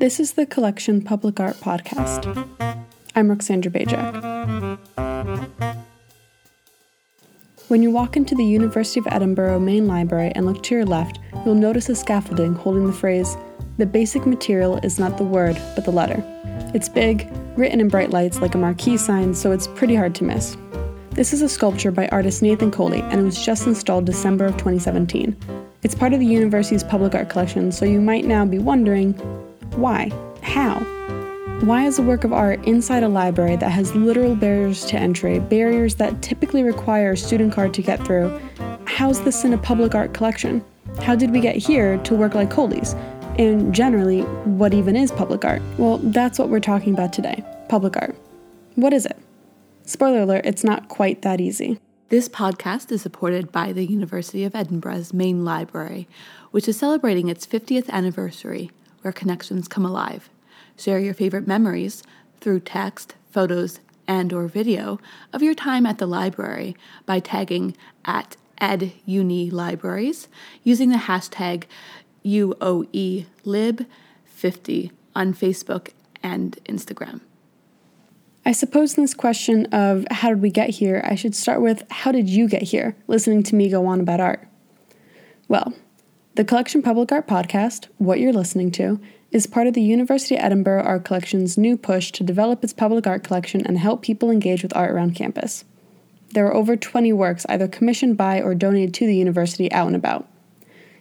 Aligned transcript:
This 0.00 0.18
is 0.18 0.32
the 0.32 0.46
Collection 0.46 1.02
Public 1.02 1.38
Art 1.40 1.56
Podcast. 1.56 2.26
I'm 3.14 3.28
Ruxandra 3.28 3.70
Bajak. 3.70 4.78
When 7.68 7.82
you 7.82 7.90
walk 7.90 8.16
into 8.16 8.34
the 8.34 8.42
University 8.42 8.98
of 8.98 9.06
Edinburgh 9.10 9.60
main 9.60 9.86
library 9.86 10.32
and 10.34 10.46
look 10.46 10.62
to 10.62 10.74
your 10.74 10.86
left, 10.86 11.18
you'll 11.44 11.54
notice 11.54 11.90
a 11.90 11.94
scaffolding 11.94 12.54
holding 12.54 12.86
the 12.86 12.94
phrase, 12.94 13.36
The 13.76 13.84
basic 13.84 14.24
material 14.24 14.78
is 14.78 14.98
not 14.98 15.18
the 15.18 15.24
word, 15.24 15.60
but 15.74 15.84
the 15.84 15.92
letter. 15.92 16.24
It's 16.72 16.88
big, 16.88 17.30
written 17.58 17.78
in 17.78 17.88
bright 17.88 18.08
lights 18.08 18.40
like 18.40 18.54
a 18.54 18.58
marquee 18.58 18.96
sign, 18.96 19.34
so 19.34 19.52
it's 19.52 19.66
pretty 19.66 19.96
hard 19.96 20.14
to 20.14 20.24
miss. 20.24 20.56
This 21.10 21.34
is 21.34 21.42
a 21.42 21.48
sculpture 21.48 21.90
by 21.90 22.08
artist 22.08 22.40
Nathan 22.40 22.70
Coley 22.70 23.02
and 23.02 23.20
it 23.20 23.24
was 23.24 23.44
just 23.44 23.66
installed 23.66 24.06
December 24.06 24.46
of 24.46 24.52
2017. 24.52 25.36
It's 25.82 25.94
part 25.94 26.14
of 26.14 26.20
the 26.20 26.26
university's 26.26 26.84
public 26.84 27.14
art 27.14 27.28
collection, 27.28 27.70
so 27.70 27.84
you 27.84 28.00
might 28.00 28.24
now 28.24 28.46
be 28.46 28.58
wondering 28.58 29.12
why? 29.76 30.10
How? 30.42 30.80
Why 31.60 31.86
is 31.86 31.98
a 31.98 32.02
work 32.02 32.24
of 32.24 32.32
art 32.32 32.64
inside 32.64 33.02
a 33.02 33.08
library 33.08 33.56
that 33.56 33.70
has 33.70 33.94
literal 33.94 34.34
barriers 34.34 34.84
to 34.86 34.96
entry, 34.96 35.38
barriers 35.38 35.96
that 35.96 36.22
typically 36.22 36.62
require 36.62 37.12
a 37.12 37.16
student 37.16 37.52
card 37.52 37.74
to 37.74 37.82
get 37.82 38.04
through? 38.04 38.40
How's 38.86 39.22
this 39.22 39.44
in 39.44 39.52
a 39.52 39.58
public 39.58 39.94
art 39.94 40.14
collection? 40.14 40.64
How 41.02 41.14
did 41.14 41.30
we 41.30 41.40
get 41.40 41.56
here 41.56 41.98
to 41.98 42.14
work 42.14 42.34
like 42.34 42.50
Coley's? 42.50 42.94
And 43.38 43.74
generally, 43.74 44.22
what 44.44 44.74
even 44.74 44.96
is 44.96 45.12
public 45.12 45.44
art? 45.44 45.62
Well, 45.78 45.98
that's 45.98 46.38
what 46.38 46.48
we're 46.48 46.60
talking 46.60 46.94
about 46.94 47.12
today 47.12 47.44
public 47.68 47.96
art. 47.96 48.16
What 48.74 48.92
is 48.92 49.06
it? 49.06 49.16
Spoiler 49.84 50.22
alert, 50.22 50.44
it's 50.44 50.64
not 50.64 50.88
quite 50.88 51.22
that 51.22 51.40
easy. 51.40 51.78
This 52.08 52.28
podcast 52.28 52.90
is 52.90 53.02
supported 53.02 53.52
by 53.52 53.72
the 53.72 53.86
University 53.86 54.44
of 54.44 54.56
Edinburgh's 54.56 55.14
main 55.14 55.44
library, 55.44 56.08
which 56.50 56.66
is 56.66 56.76
celebrating 56.76 57.28
its 57.28 57.46
50th 57.46 57.88
anniversary, 57.90 58.72
where 59.02 59.12
connections 59.12 59.68
come 59.68 59.84
alive. 59.84 60.30
Share 60.76 60.98
your 60.98 61.14
favorite 61.14 61.46
memories 61.46 62.02
through 62.40 62.60
text, 62.60 63.14
photos, 63.30 63.80
and 64.06 64.32
or 64.32 64.48
video 64.48 64.98
of 65.32 65.42
your 65.42 65.54
time 65.54 65.86
at 65.86 65.98
the 65.98 66.06
library 66.06 66.76
by 67.06 67.20
tagging 67.20 67.76
at 68.04 68.36
edunilibraries 68.60 70.26
using 70.62 70.90
the 70.90 70.96
hashtag 70.96 71.64
UOELib50 72.24 74.90
on 75.14 75.34
Facebook 75.34 75.90
and 76.22 76.58
Instagram. 76.64 77.20
I 78.44 78.52
suppose 78.52 78.96
in 78.96 79.04
this 79.04 79.14
question 79.14 79.66
of 79.66 80.06
how 80.10 80.30
did 80.30 80.42
we 80.42 80.50
get 80.50 80.70
here, 80.70 81.02
I 81.04 81.14
should 81.14 81.34
start 81.34 81.60
with 81.60 81.82
how 81.90 82.10
did 82.10 82.28
you 82.28 82.48
get 82.48 82.62
here, 82.62 82.96
listening 83.06 83.42
to 83.44 83.54
me 83.54 83.68
go 83.68 83.86
on 83.86 84.00
about 84.00 84.20
art? 84.20 84.48
Well, 85.46 85.74
the 86.40 86.44
Collection 86.46 86.80
Public 86.80 87.12
Art 87.12 87.26
Podcast, 87.26 87.88
what 87.98 88.18
you're 88.18 88.32
listening 88.32 88.70
to, 88.70 88.98
is 89.30 89.46
part 89.46 89.66
of 89.66 89.74
the 89.74 89.82
University 89.82 90.36
of 90.36 90.42
Edinburgh 90.42 90.82
Art 90.84 91.04
Collection's 91.04 91.58
new 91.58 91.76
push 91.76 92.10
to 92.12 92.24
develop 92.24 92.64
its 92.64 92.72
public 92.72 93.06
art 93.06 93.22
collection 93.22 93.66
and 93.66 93.76
help 93.76 94.00
people 94.00 94.30
engage 94.30 94.62
with 94.62 94.74
art 94.74 94.90
around 94.90 95.14
campus. 95.14 95.66
There 96.32 96.46
are 96.46 96.54
over 96.54 96.76
20 96.76 97.12
works 97.12 97.44
either 97.50 97.68
commissioned 97.68 98.16
by 98.16 98.40
or 98.40 98.54
donated 98.54 98.94
to 98.94 99.06
the 99.06 99.16
university 99.16 99.70
out 99.70 99.88
and 99.88 99.94
about. 99.94 100.26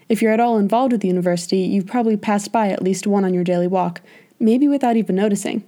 If 0.09 0.21
you're 0.21 0.33
at 0.33 0.41
all 0.41 0.57
involved 0.57 0.91
with 0.91 0.99
the 0.99 1.07
university, 1.07 1.59
you've 1.59 1.87
probably 1.87 2.17
passed 2.17 2.51
by 2.51 2.67
at 2.67 2.83
least 2.83 3.07
one 3.07 3.23
on 3.23 3.33
your 3.33 3.45
daily 3.45 3.67
walk, 3.67 4.01
maybe 4.41 4.67
without 4.67 4.97
even 4.97 5.15
noticing. 5.15 5.63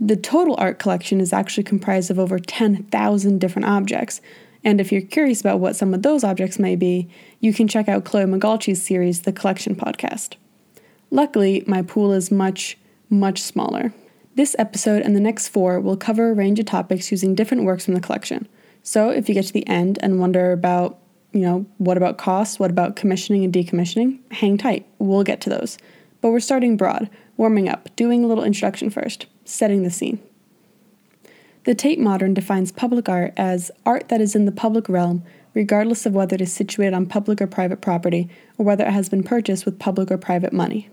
The 0.00 0.16
total 0.16 0.56
art 0.58 0.80
collection 0.80 1.20
is 1.20 1.32
actually 1.32 1.62
comprised 1.62 2.10
of 2.10 2.18
over 2.18 2.40
10,000 2.40 3.38
different 3.38 3.68
objects, 3.68 4.20
and 4.64 4.80
if 4.80 4.90
you're 4.90 5.02
curious 5.02 5.40
about 5.40 5.60
what 5.60 5.76
some 5.76 5.92
of 5.92 6.02
those 6.02 6.24
objects 6.24 6.58
may 6.58 6.74
be, 6.74 7.08
you 7.40 7.52
can 7.52 7.68
check 7.68 7.88
out 7.88 8.04
Chloe 8.04 8.24
Magalchi's 8.24 8.82
series, 8.82 9.22
The 9.22 9.32
Collection 9.32 9.76
Podcast. 9.76 10.36
Luckily, 11.10 11.62
my 11.66 11.82
pool 11.82 12.12
is 12.12 12.30
much, 12.30 12.78
much 13.10 13.42
smaller. 13.42 13.92
This 14.34 14.56
episode 14.58 15.02
and 15.02 15.14
the 15.14 15.20
next 15.20 15.48
four 15.48 15.78
will 15.78 15.96
cover 15.96 16.30
a 16.30 16.34
range 16.34 16.58
of 16.58 16.66
topics 16.66 17.10
using 17.12 17.34
different 17.34 17.64
works 17.64 17.84
from 17.84 17.94
the 17.94 18.00
collection. 18.00 18.48
So 18.82 19.10
if 19.10 19.28
you 19.28 19.34
get 19.34 19.44
to 19.46 19.52
the 19.52 19.66
end 19.68 19.98
and 20.02 20.18
wonder 20.18 20.50
about, 20.50 20.98
you 21.32 21.40
know, 21.40 21.66
what 21.78 21.96
about 21.96 22.18
costs, 22.18 22.58
what 22.58 22.70
about 22.70 22.96
commissioning 22.96 23.44
and 23.44 23.52
decommissioning, 23.52 24.18
hang 24.32 24.58
tight. 24.58 24.86
We'll 24.98 25.24
get 25.24 25.40
to 25.42 25.50
those. 25.50 25.78
But 26.20 26.30
we're 26.30 26.40
starting 26.40 26.76
broad, 26.76 27.10
warming 27.36 27.68
up, 27.68 27.94
doing 27.96 28.24
a 28.24 28.26
little 28.26 28.44
introduction 28.44 28.88
first, 28.90 29.26
setting 29.44 29.82
the 29.82 29.90
scene. 29.90 30.20
The 31.64 31.74
Tate 31.74 31.98
Modern 31.98 32.34
defines 32.34 32.70
public 32.70 33.08
art 33.08 33.32
as 33.38 33.70
art 33.86 34.08
that 34.08 34.20
is 34.20 34.36
in 34.36 34.44
the 34.44 34.52
public 34.52 34.86
realm, 34.86 35.24
regardless 35.54 36.04
of 36.04 36.12
whether 36.12 36.34
it 36.34 36.42
is 36.42 36.52
situated 36.52 36.94
on 36.94 37.06
public 37.06 37.40
or 37.40 37.46
private 37.46 37.80
property, 37.80 38.28
or 38.58 38.66
whether 38.66 38.84
it 38.84 38.92
has 38.92 39.08
been 39.08 39.22
purchased 39.22 39.64
with 39.64 39.78
public 39.78 40.10
or 40.10 40.18
private 40.18 40.52
money. 40.52 40.90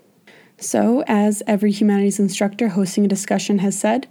So, 0.58 1.04
as 1.08 1.44
every 1.46 1.72
humanities 1.72 2.20
instructor 2.20 2.70
hosting 2.70 3.04
a 3.04 3.10
discussion 3.10 3.60
has 3.60 3.78
said, 3.78 4.08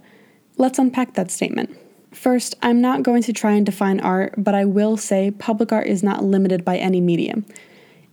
let's 0.57 0.77
unpack 0.77 1.15
that 1.15 1.31
statement. 1.31 1.75
First, 2.11 2.55
I'm 2.61 2.79
not 2.79 3.03
going 3.03 3.23
to 3.23 3.33
try 3.33 3.53
and 3.53 3.65
define 3.65 3.99
art, 3.99 4.35
but 4.37 4.53
I 4.53 4.65
will 4.65 4.97
say 4.97 5.31
public 5.31 5.71
art 5.71 5.87
is 5.87 6.03
not 6.03 6.23
limited 6.23 6.63
by 6.63 6.77
any 6.77 7.01
medium. 7.01 7.45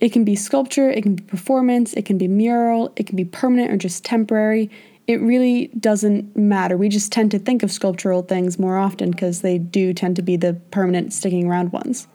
It 0.00 0.12
can 0.12 0.25
be 0.25 0.36
sculpture, 0.36 0.88
it 0.88 1.03
can 1.03 1.16
be 1.16 1.25
performance, 1.25 1.92
it 1.94 2.06
can 2.06 2.16
be 2.16 2.28
mural, 2.28 2.92
it 2.97 3.06
can 3.06 3.16
be 3.16 3.25
permanent 3.25 3.72
or 3.72 3.76
just 3.76 4.04
temporary. 4.04 4.70
It 5.09 5.23
really 5.23 5.69
doesn't 5.69 6.37
matter. 6.37 6.77
We 6.77 6.91
just 6.91 7.11
tend 7.11 7.31
to 7.31 7.39
think 7.39 7.63
of 7.63 7.73
sculptural 7.73 8.21
things 8.21 8.59
more 8.59 8.77
often 8.77 9.11
because 9.11 9.41
they 9.41 9.57
do 9.57 9.95
tend 9.95 10.17
to 10.17 10.23
be 10.23 10.37
the 10.37 10.61
permanent, 10.71 11.15
sticking 11.15 11.49
around 11.49 11.73
ones. 11.73 12.07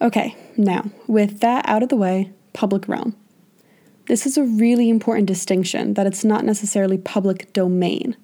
Okay, 0.00 0.34
now, 0.56 0.90
with 1.06 1.40
that 1.40 1.68
out 1.68 1.82
of 1.82 1.90
the 1.90 1.96
way, 1.96 2.32
public 2.54 2.88
realm. 2.88 3.14
This 4.08 4.24
is 4.24 4.38
a 4.38 4.42
really 4.42 4.88
important 4.88 5.26
distinction 5.26 5.94
that 5.94 6.06
it's 6.06 6.24
not 6.24 6.46
necessarily 6.46 6.96
public 6.96 7.52
domain. 7.52 8.16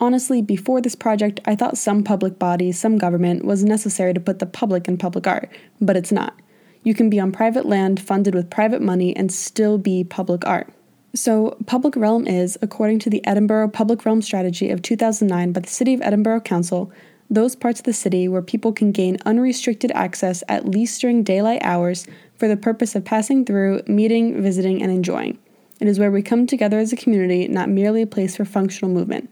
Honestly, 0.00 0.40
before 0.40 0.80
this 0.80 0.94
project, 0.94 1.40
I 1.44 1.54
thought 1.54 1.76
some 1.76 2.04
public 2.04 2.38
body, 2.38 2.72
some 2.72 2.96
government, 2.96 3.44
was 3.44 3.62
necessary 3.62 4.14
to 4.14 4.20
put 4.20 4.38
the 4.38 4.46
public 4.46 4.88
in 4.88 4.96
public 4.96 5.26
art, 5.26 5.50
but 5.82 5.96
it's 5.98 6.12
not. 6.12 6.34
You 6.82 6.94
can 6.94 7.10
be 7.10 7.20
on 7.20 7.32
private 7.32 7.66
land 7.66 8.00
funded 8.00 8.34
with 8.34 8.48
private 8.48 8.80
money 8.80 9.14
and 9.14 9.30
still 9.30 9.76
be 9.76 10.02
public 10.02 10.46
art. 10.46 10.72
So, 11.14 11.56
public 11.66 11.96
realm 11.96 12.26
is, 12.26 12.58
according 12.60 12.98
to 13.00 13.10
the 13.10 13.26
Edinburgh 13.26 13.70
Public 13.70 14.04
Realm 14.04 14.20
Strategy 14.20 14.70
of 14.70 14.82
2009 14.82 15.52
by 15.52 15.60
the 15.60 15.68
City 15.68 15.94
of 15.94 16.02
Edinburgh 16.02 16.42
Council, 16.42 16.92
those 17.30 17.56
parts 17.56 17.80
of 17.80 17.84
the 17.84 17.92
city 17.92 18.28
where 18.28 18.42
people 18.42 18.72
can 18.72 18.92
gain 18.92 19.18
unrestricted 19.24 19.90
access 19.92 20.42
at 20.48 20.68
least 20.68 21.00
during 21.00 21.22
daylight 21.22 21.60
hours 21.62 22.06
for 22.36 22.46
the 22.46 22.56
purpose 22.56 22.94
of 22.94 23.04
passing 23.04 23.44
through, 23.44 23.82
meeting, 23.86 24.42
visiting, 24.42 24.82
and 24.82 24.90
enjoying. 24.92 25.38
It 25.80 25.88
is 25.88 25.98
where 25.98 26.10
we 26.10 26.22
come 26.22 26.46
together 26.46 26.78
as 26.78 26.92
a 26.92 26.96
community, 26.96 27.48
not 27.48 27.68
merely 27.68 28.02
a 28.02 28.06
place 28.06 28.36
for 28.36 28.44
functional 28.44 28.92
movement. 28.92 29.30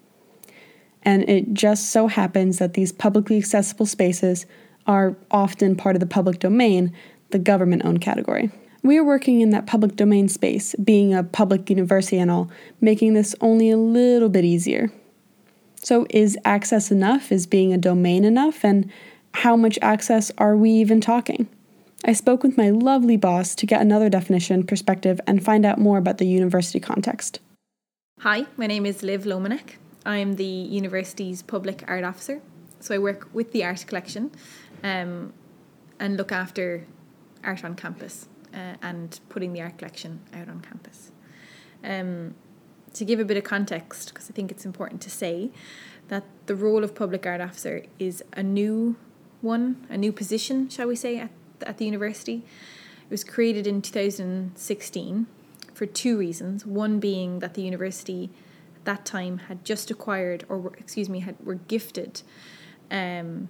And 1.03 1.28
it 1.28 1.53
just 1.53 1.91
so 1.91 2.06
happens 2.06 2.59
that 2.59 2.75
these 2.75 2.92
publicly 2.92 3.36
accessible 3.38 3.86
spaces 3.86 4.47
are 4.86 5.16
often 5.31 5.76
part 5.76 5.97
of 5.97 6.00
the 6.00 6.06
public 6.06 6.38
domain, 6.38 6.92
the 7.31 7.38
government 7.38 7.84
owned 7.84 8.00
category. 8.00 8.50
We 8.86 8.98
are 8.98 9.04
working 9.04 9.41
in 9.41 9.50
that 9.50 9.66
public 9.66 9.97
domain 9.97 10.28
space, 10.28 10.76
being 10.76 11.12
a 11.12 11.24
public 11.24 11.69
university 11.69 12.19
and 12.19 12.30
all, 12.30 12.48
making 12.80 13.14
this 13.14 13.34
only 13.41 13.69
a 13.69 13.76
little 13.76 14.28
bit 14.28 14.44
easier. 14.44 14.92
So, 15.82 16.06
is 16.10 16.38
access 16.44 16.92
enough? 16.92 17.32
Is 17.32 17.48
being 17.48 17.72
a 17.72 17.78
domain 17.78 18.24
enough? 18.24 18.64
And 18.64 18.88
how 19.34 19.56
much 19.56 19.76
access 19.82 20.30
are 20.38 20.56
we 20.56 20.70
even 20.70 21.00
talking? 21.00 21.48
I 22.04 22.12
spoke 22.12 22.44
with 22.44 22.56
my 22.56 22.70
lovely 22.70 23.16
boss 23.16 23.56
to 23.56 23.66
get 23.66 23.80
another 23.80 24.08
definition, 24.08 24.62
perspective, 24.62 25.20
and 25.26 25.44
find 25.44 25.66
out 25.66 25.80
more 25.80 25.98
about 25.98 26.18
the 26.18 26.26
university 26.28 26.78
context. 26.78 27.41
Hi, 28.20 28.47
my 28.56 28.68
name 28.68 28.86
is 28.86 29.03
Liv 29.03 29.24
Lomanek. 29.24 29.78
I'm 30.04 30.36
the 30.36 30.44
university's 30.44 31.42
public 31.42 31.82
art 31.88 32.04
officer. 32.04 32.41
So 32.78 32.94
I 32.94 32.98
work 32.98 33.28
with 33.32 33.50
the 33.50 33.64
art 33.64 33.84
collection 33.88 34.30
um, 34.84 35.32
and 35.98 36.16
look 36.16 36.30
after 36.30 36.86
art 37.42 37.64
on 37.64 37.74
campus 37.74 38.28
uh, 38.56 38.75
and 38.83 39.21
putting 39.28 39.53
the 39.53 39.61
art 39.61 39.78
collection 39.78 40.21
out 40.33 40.48
on 40.48 40.60
campus. 40.60 41.13
Um, 41.84 42.34
to 42.95 43.04
give 43.04 43.21
a 43.21 43.25
bit 43.25 43.36
of 43.36 43.45
context, 43.45 44.09
because 44.09 44.30
I 44.30 44.33
think 44.33 44.51
it's 44.51 44.65
important 44.65 45.03
to 45.03 45.10
say 45.10 45.51
that 46.09 46.25
the 46.47 46.57
role 46.57 46.83
of 46.83 46.95
public 46.95 47.27
art 47.27 47.41
officer 47.41 47.84
is 47.98 48.25
a 48.33 48.42
new 48.42 48.97
one, 49.42 49.86
a 49.91 49.98
new 49.98 50.13
position, 50.13 50.69
shall 50.69 50.89
we 50.89 50.97
say, 50.97 51.19
at 51.19 51.30
at 51.65 51.78
the 51.78 51.84
university. 51.84 52.45
It 53.03 53.10
was 53.10 53.25
created 53.25 53.66
in 53.66 53.83
2016 53.83 55.27
for 55.72 55.86
two 55.86 56.19
reasons. 56.19 56.66
One 56.66 56.98
being 56.98 57.39
that 57.39 57.54
the 57.54 57.63
university 57.63 58.30
at 58.77 58.84
that 58.84 59.04
time 59.04 59.39
had 59.39 59.65
just 59.65 59.91
acquired, 59.91 60.45
or 60.48 60.72
excuse 60.78 61.09
me, 61.09 61.21
had 61.21 61.36
were 61.45 61.54
gifted 61.54 62.22
um, 62.91 63.48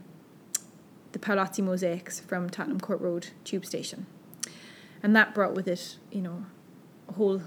the 1.12 1.18
Paolozzi 1.18 1.62
mosaics 1.62 2.20
from 2.20 2.50
Tottenham 2.50 2.80
Court 2.80 3.00
Road 3.00 3.28
tube 3.44 3.64
station. 3.64 4.06
And 5.06 5.14
that 5.14 5.34
brought 5.34 5.54
with 5.54 5.68
it, 5.68 5.98
you 6.10 6.20
know, 6.20 6.46
a 7.08 7.12
whole 7.12 7.40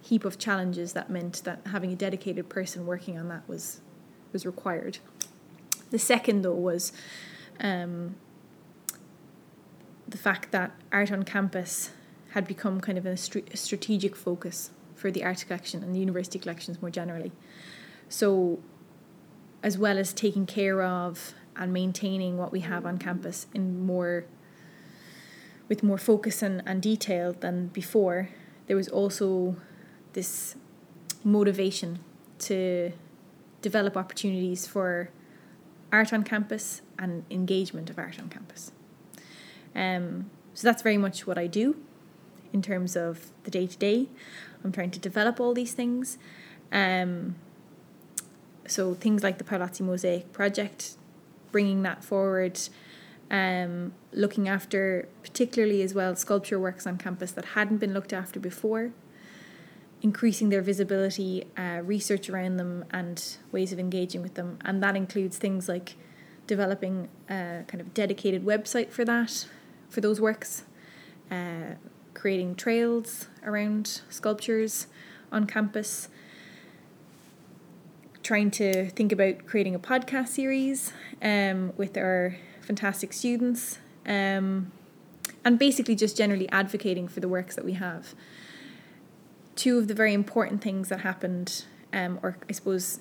heap 0.00 0.24
of 0.24 0.38
challenges 0.38 0.92
that 0.92 1.10
meant 1.10 1.42
that 1.42 1.60
having 1.66 1.92
a 1.92 1.96
dedicated 1.96 2.48
person 2.48 2.86
working 2.86 3.18
on 3.18 3.26
that 3.30 3.48
was 3.48 3.80
was 4.32 4.46
required. 4.46 4.98
The 5.90 5.98
second 5.98 6.42
though 6.42 6.54
was 6.54 6.92
um, 7.58 8.14
the 10.06 10.18
fact 10.18 10.52
that 10.52 10.70
art 10.92 11.10
on 11.10 11.24
campus 11.24 11.90
had 12.28 12.46
become 12.46 12.80
kind 12.80 12.96
of 12.96 13.04
a, 13.06 13.16
st- 13.16 13.52
a 13.52 13.56
strategic 13.56 14.14
focus 14.14 14.70
for 14.94 15.10
the 15.10 15.24
art 15.24 15.44
collection 15.44 15.82
and 15.82 15.92
the 15.92 15.98
university 15.98 16.38
collections 16.38 16.80
more 16.80 16.92
generally. 16.92 17.32
So, 18.08 18.60
as 19.64 19.76
well 19.76 19.98
as 19.98 20.12
taking 20.12 20.46
care 20.46 20.80
of 20.80 21.34
and 21.56 21.72
maintaining 21.72 22.38
what 22.38 22.52
we 22.52 22.60
have 22.60 22.86
on 22.86 22.98
campus 22.98 23.48
in 23.52 23.84
more 23.84 24.26
with 25.70 25.84
more 25.84 25.96
focus 25.96 26.42
and, 26.42 26.62
and 26.66 26.82
detail 26.82 27.32
than 27.32 27.68
before, 27.68 28.28
there 28.66 28.76
was 28.76 28.88
also 28.88 29.56
this 30.12 30.56
motivation 31.22 32.00
to 32.40 32.92
develop 33.62 33.96
opportunities 33.96 34.66
for 34.66 35.10
art 35.92 36.12
on 36.12 36.24
campus 36.24 36.82
and 36.98 37.24
engagement 37.30 37.88
of 37.88 37.98
art 37.98 38.18
on 38.18 38.28
campus. 38.28 38.72
Um, 39.74 40.30
so 40.54 40.66
that's 40.66 40.82
very 40.82 40.98
much 40.98 41.26
what 41.26 41.38
I 41.38 41.46
do 41.46 41.76
in 42.52 42.62
terms 42.62 42.96
of 42.96 43.30
the 43.44 43.50
day 43.50 43.68
to 43.68 43.78
day. 43.78 44.08
I'm 44.64 44.72
trying 44.72 44.90
to 44.90 44.98
develop 44.98 45.38
all 45.38 45.54
these 45.54 45.72
things. 45.72 46.18
Um, 46.72 47.36
so 48.66 48.94
things 48.94 49.22
like 49.22 49.38
the 49.38 49.44
Paolozzi 49.44 49.82
Mosaic 49.82 50.32
project, 50.32 50.96
bringing 51.52 51.82
that 51.82 52.02
forward, 52.02 52.58
um, 53.30 53.92
looking 54.12 54.48
after 54.48 55.08
particularly 55.22 55.82
as 55.82 55.94
well 55.94 56.16
sculpture 56.16 56.58
works 56.58 56.86
on 56.86 56.98
campus 56.98 57.30
that 57.32 57.44
hadn't 57.46 57.78
been 57.78 57.94
looked 57.94 58.12
after 58.12 58.40
before, 58.40 58.90
increasing 60.02 60.48
their 60.48 60.62
visibility, 60.62 61.44
uh, 61.56 61.80
research 61.84 62.28
around 62.28 62.56
them, 62.56 62.84
and 62.90 63.36
ways 63.52 63.72
of 63.72 63.78
engaging 63.78 64.22
with 64.22 64.34
them. 64.34 64.58
And 64.64 64.82
that 64.82 64.96
includes 64.96 65.38
things 65.38 65.68
like 65.68 65.94
developing 66.46 67.08
a 67.28 67.62
kind 67.68 67.80
of 67.80 67.94
dedicated 67.94 68.44
website 68.44 68.90
for 68.90 69.04
that, 69.04 69.46
for 69.88 70.00
those 70.00 70.20
works, 70.20 70.64
uh, 71.30 71.74
creating 72.14 72.56
trails 72.56 73.28
around 73.44 74.00
sculptures 74.10 74.88
on 75.30 75.46
campus, 75.46 76.08
trying 78.24 78.50
to 78.50 78.90
think 78.90 79.12
about 79.12 79.46
creating 79.46 79.74
a 79.74 79.78
podcast 79.78 80.28
series 80.28 80.92
um, 81.22 81.72
with 81.76 81.96
our 81.96 82.36
fantastic 82.70 83.12
students, 83.12 83.80
um, 84.06 84.70
and 85.44 85.58
basically 85.58 85.96
just 85.96 86.16
generally 86.16 86.48
advocating 86.50 87.08
for 87.08 87.18
the 87.18 87.26
works 87.28 87.56
that 87.56 87.64
we 87.64 87.72
have. 87.72 88.14
Two 89.56 89.76
of 89.78 89.88
the 89.88 89.94
very 90.02 90.14
important 90.14 90.62
things 90.62 90.88
that 90.88 91.00
happened, 91.00 91.64
um, 91.92 92.20
or 92.22 92.38
I 92.48 92.52
suppose 92.52 93.00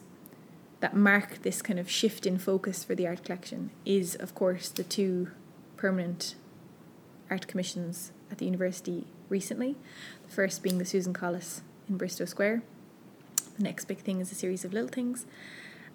that 0.80 0.96
mark 0.96 1.44
this 1.44 1.62
kind 1.62 1.78
of 1.78 1.88
shift 1.88 2.26
in 2.26 2.40
focus 2.40 2.84
for 2.84 2.96
the 2.96 3.06
art 3.06 3.24
collection, 3.24 3.70
is 3.86 4.16
of 4.16 4.34
course 4.34 4.70
the 4.70 4.84
two 4.84 5.30
permanent 5.78 6.34
art 7.30 7.46
commissions 7.46 8.12
at 8.32 8.40
the 8.40 8.46
university 8.46 9.06
recently. 9.30 9.76
The 10.28 10.34
first 10.34 10.64
being 10.64 10.80
the 10.80 10.86
Susan 10.86 11.14
Collis 11.14 11.62
in 11.88 11.96
Bristo 11.96 12.28
Square. 12.28 12.64
The 13.58 13.64
next 13.64 13.86
big 13.86 14.00
thing 14.00 14.20
is 14.20 14.32
a 14.32 14.36
series 14.36 14.66
of 14.66 14.74
little 14.74 14.90
things, 14.90 15.28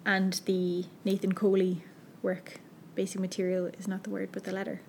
and 0.05 0.39
the 0.45 0.85
Nathan 1.03 1.33
Coley 1.33 1.83
work 2.21 2.61
basic 2.95 3.19
material 3.19 3.69
is 3.77 3.87
not 3.87 4.03
the 4.03 4.09
word 4.09 4.29
but 4.31 4.43
the 4.43 4.51
letter. 4.51 4.81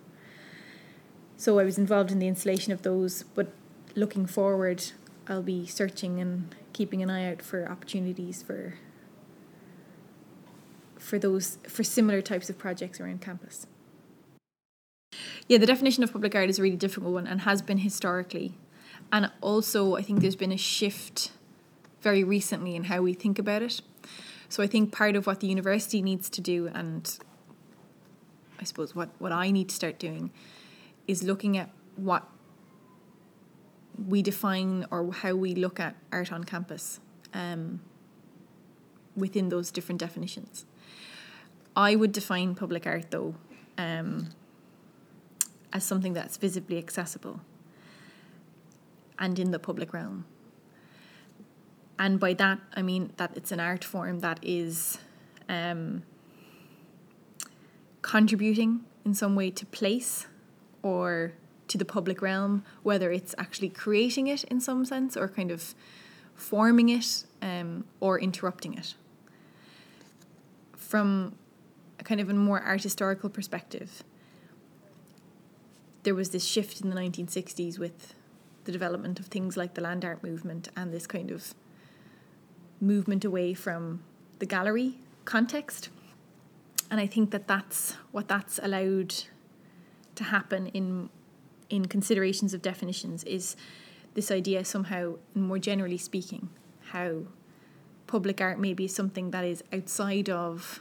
So 1.36 1.58
I 1.58 1.64
was 1.64 1.76
involved 1.76 2.10
in 2.10 2.18
the 2.18 2.28
installation 2.28 2.72
of 2.72 2.82
those, 2.82 3.22
but 3.22 3.52
looking 3.94 4.26
forward, 4.26 4.82
I'll 5.28 5.42
be 5.42 5.66
searching 5.66 6.20
and 6.20 6.54
keeping 6.72 7.02
an 7.02 7.10
eye 7.10 7.30
out 7.30 7.42
for 7.42 7.68
opportunities 7.68 8.42
for 8.42 8.74
for 10.98 11.18
those 11.18 11.58
for 11.68 11.84
similar 11.84 12.22
types 12.22 12.48
of 12.50 12.58
projects 12.58 13.00
around 13.00 13.20
campus. 13.20 13.66
Yeah, 15.46 15.58
the 15.58 15.66
definition 15.66 16.02
of 16.02 16.12
public 16.12 16.34
art 16.34 16.50
is 16.50 16.58
a 16.58 16.62
really 16.62 16.76
difficult 16.76 17.12
one 17.12 17.26
and 17.26 17.42
has 17.42 17.62
been 17.62 17.78
historically. 17.78 18.54
And 19.12 19.30
also 19.40 19.94
I 19.94 20.02
think 20.02 20.20
there's 20.20 20.36
been 20.36 20.52
a 20.52 20.58
shift 20.58 21.30
very 22.00 22.24
recently 22.24 22.74
in 22.74 22.84
how 22.84 23.02
we 23.02 23.14
think 23.14 23.38
about 23.38 23.62
it. 23.62 23.80
So 24.48 24.62
I 24.62 24.66
think 24.66 24.92
part 24.92 25.16
of 25.16 25.26
what 25.26 25.40
the 25.40 25.48
university 25.48 26.02
needs 26.02 26.30
to 26.30 26.40
do 26.40 26.68
and 26.74 27.18
I 28.60 28.64
suppose 28.64 28.94
what, 28.94 29.10
what 29.18 29.32
I 29.32 29.50
need 29.50 29.68
to 29.68 29.74
start 29.74 29.98
doing 29.98 30.30
is 31.06 31.22
looking 31.22 31.56
at 31.56 31.70
what 31.96 32.28
we 34.08 34.22
define 34.22 34.86
or 34.90 35.10
how 35.12 35.34
we 35.34 35.54
look 35.54 35.80
at 35.80 35.96
art 36.12 36.32
on 36.32 36.44
campus 36.44 37.00
um, 37.32 37.80
within 39.16 39.48
those 39.48 39.70
different 39.70 40.00
definitions. 40.00 40.66
I 41.74 41.94
would 41.94 42.12
define 42.12 42.54
public 42.54 42.86
art 42.86 43.10
though 43.10 43.34
um, 43.78 44.30
as 45.72 45.84
something 45.84 46.12
that's 46.12 46.36
visibly 46.36 46.78
accessible 46.78 47.40
and 49.18 49.38
in 49.38 49.50
the 49.50 49.58
public 49.58 49.92
realm. 49.92 50.24
And 51.98 52.20
by 52.20 52.34
that, 52.34 52.60
I 52.74 52.82
mean 52.82 53.12
that 53.16 53.36
it's 53.36 53.52
an 53.52 53.60
art 53.60 53.82
form 53.82 54.20
that 54.20 54.38
is 54.42 54.98
um, 55.48 56.02
contributing 58.06 58.84
in 59.04 59.12
some 59.12 59.34
way 59.34 59.50
to 59.50 59.66
place 59.66 60.28
or 60.80 61.32
to 61.66 61.76
the 61.76 61.84
public 61.84 62.22
realm, 62.22 62.62
whether 62.84 63.10
it's 63.10 63.34
actually 63.36 63.68
creating 63.68 64.28
it 64.28 64.44
in 64.44 64.60
some 64.60 64.84
sense 64.84 65.16
or 65.16 65.26
kind 65.26 65.50
of 65.50 65.74
forming 66.36 66.88
it 66.88 67.24
um, 67.42 67.84
or 67.98 68.20
interrupting 68.20 68.74
it. 68.74 68.94
From 70.76 71.34
a 71.98 72.04
kind 72.04 72.20
of 72.20 72.30
a 72.30 72.34
more 72.34 72.60
art 72.60 72.84
historical 72.84 73.28
perspective, 73.28 74.04
there 76.04 76.14
was 76.14 76.30
this 76.30 76.44
shift 76.44 76.80
in 76.80 76.90
the 76.90 76.96
1960s 76.96 77.76
with 77.76 78.14
the 78.66 78.70
development 78.70 79.18
of 79.18 79.26
things 79.26 79.56
like 79.56 79.74
the 79.74 79.80
land 79.80 80.04
art 80.04 80.22
movement 80.22 80.68
and 80.76 80.92
this 80.92 81.08
kind 81.08 81.32
of 81.32 81.54
movement 82.80 83.24
away 83.24 83.52
from 83.52 84.04
the 84.38 84.46
gallery 84.46 84.98
context 85.24 85.88
and 86.90 87.00
I 87.00 87.06
think 87.06 87.30
that 87.30 87.46
that's 87.48 87.92
what 88.12 88.28
that's 88.28 88.58
allowed 88.62 89.14
to 90.14 90.24
happen 90.24 90.68
in 90.68 91.10
in 91.68 91.86
considerations 91.86 92.54
of 92.54 92.62
definitions 92.62 93.24
is 93.24 93.56
this 94.14 94.30
idea 94.30 94.64
somehow 94.64 95.16
more 95.34 95.58
generally 95.58 95.98
speaking 95.98 96.48
how 96.90 97.22
public 98.06 98.40
art 98.40 98.58
may 98.58 98.72
be 98.72 98.86
something 98.86 99.32
that 99.32 99.44
is 99.44 99.64
outside 99.72 100.30
of 100.30 100.80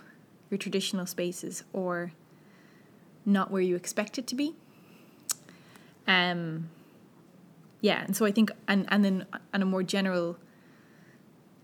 your 0.52 0.60
traditional 0.60 1.08
spaces 1.08 1.64
or 1.74 2.12
not 3.26 3.50
where 3.50 3.64
you 3.64 3.76
expect 3.76 4.20
it 4.20 4.28
to 4.28 4.36
be. 4.36 4.54
Um 6.08 6.70
yeah 7.86 8.04
and 8.04 8.18
so 8.18 8.26
i 8.26 8.32
think 8.32 8.52
and 8.68 8.86
and 8.90 9.06
then 9.06 9.26
on 9.54 9.62
a 9.62 9.66
more 9.66 9.84
general 9.84 10.38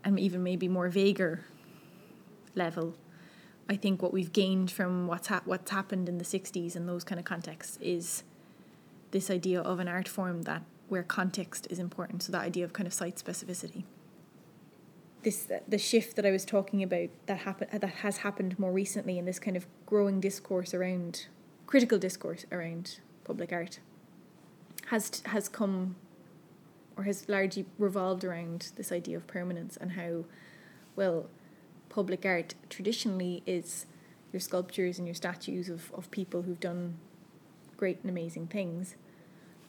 and 0.04 0.20
even 0.20 0.42
maybe 0.42 0.68
more 0.68 0.88
vaguer 0.88 1.44
level 2.54 2.94
I 3.68 3.76
think 3.76 4.02
what 4.02 4.12
we've 4.12 4.32
gained 4.32 4.70
from 4.70 5.06
what's 5.06 5.28
ha- 5.28 5.42
what's 5.44 5.70
happened 5.70 6.08
in 6.08 6.18
the 6.18 6.24
60s 6.24 6.74
and 6.76 6.88
those 6.88 7.04
kind 7.04 7.18
of 7.18 7.24
contexts 7.24 7.78
is 7.80 8.24
this 9.12 9.30
idea 9.30 9.60
of 9.60 9.78
an 9.78 9.88
art 9.88 10.08
form 10.08 10.42
that 10.42 10.62
where 10.88 11.02
context 11.02 11.66
is 11.70 11.78
important. 11.78 12.22
So 12.22 12.32
that 12.32 12.42
idea 12.42 12.64
of 12.64 12.72
kind 12.72 12.86
of 12.86 12.92
site 12.92 13.16
specificity. 13.16 13.84
This 15.22 15.50
the 15.68 15.78
shift 15.78 16.16
that 16.16 16.26
I 16.26 16.30
was 16.30 16.44
talking 16.44 16.82
about 16.82 17.08
that 17.26 17.38
happen 17.38 17.68
that 17.72 17.88
has 17.88 18.18
happened 18.18 18.58
more 18.58 18.72
recently 18.72 19.18
in 19.18 19.24
this 19.24 19.38
kind 19.38 19.56
of 19.56 19.66
growing 19.86 20.20
discourse 20.20 20.74
around 20.74 21.26
critical 21.66 21.98
discourse 21.98 22.44
around 22.50 22.98
public 23.24 23.52
art 23.52 23.78
has 24.86 25.22
has 25.26 25.48
come 25.48 25.94
or 26.96 27.04
has 27.04 27.28
largely 27.28 27.64
revolved 27.78 28.24
around 28.24 28.72
this 28.76 28.92
idea 28.92 29.16
of 29.16 29.26
permanence 29.26 29.76
and 29.76 29.92
how 29.92 30.24
well 30.96 31.30
public 31.92 32.24
art 32.24 32.54
traditionally 32.70 33.42
is 33.46 33.86
your 34.32 34.40
sculptures 34.40 34.98
and 34.98 35.06
your 35.06 35.14
statues 35.14 35.68
of, 35.68 35.92
of 35.92 36.10
people 36.10 36.42
who've 36.42 36.58
done 36.58 36.96
great 37.76 37.98
and 38.00 38.10
amazing 38.10 38.46
things. 38.46 38.96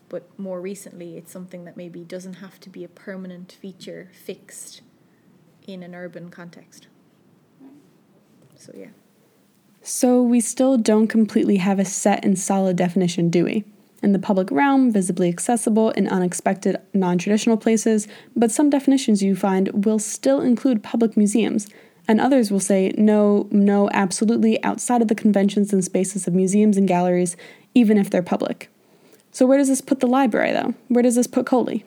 But 0.08 0.27
more 0.39 0.62
recently, 0.62 1.18
it's 1.18 1.32
something 1.32 1.65
that 1.65 1.75
maybe 1.75 2.03
doesn't 2.03 2.36
have 2.36 2.60
to 2.62 2.70
be 2.70 2.84
a 2.84 2.88
permanent 2.88 3.51
feature 3.51 4.10
fixed 4.13 4.82
in 5.68 5.84
an 5.84 5.94
urban 5.94 6.30
context. 6.30 6.88
So, 8.56 8.72
yeah. 8.75 8.89
So, 9.82 10.22
we 10.22 10.39
still 10.39 10.77
don't 10.77 11.08
completely 11.08 11.58
have 11.58 11.80
a 11.80 11.86
set 11.86 12.24
and 12.24 12.39
solid 12.39 12.77
definition, 12.77 13.30
do 13.30 13.44
we? 13.44 13.65
In 14.01 14.13
the 14.13 14.20
public 14.20 14.50
realm, 14.51 14.92
visibly 14.92 15.27
accessible 15.27 15.89
in 15.92 16.08
unexpected, 16.08 16.77
non 16.94 17.18
traditional 17.18 17.58
places, 17.58 18.08
but 18.34 18.51
some 18.51 18.70
definitions 18.70 19.22
you 19.22 19.36
find 19.36 19.86
will 19.86 20.00
still 20.00 20.39
include 20.39 20.84
public 20.84 21.18
museums, 21.18 21.68
and 22.07 22.19
others 22.19 22.51
will 22.51 22.60
say, 22.60 22.93
no, 22.98 23.48
no, 23.51 23.89
absolutely 23.93 24.62
outside 24.63 25.01
of 25.01 25.07
the 25.07 25.15
conventions 25.15 25.72
and 25.72 25.83
spaces 25.83 26.27
of 26.27 26.33
museums 26.33 26.77
and 26.77 26.88
galleries, 26.88 27.38
even 27.74 27.98
if 27.98 28.10
they're 28.10 28.22
public. 28.22 28.69
So, 29.31 29.48
where 29.48 29.57
does 29.57 29.67
this 29.67 29.81
put 29.81 30.00
the 30.00 30.07
library, 30.07 30.51
though? 30.51 30.75
Where 30.89 31.01
does 31.01 31.15
this 31.15 31.27
put 31.27 31.45
Coley? 31.48 31.83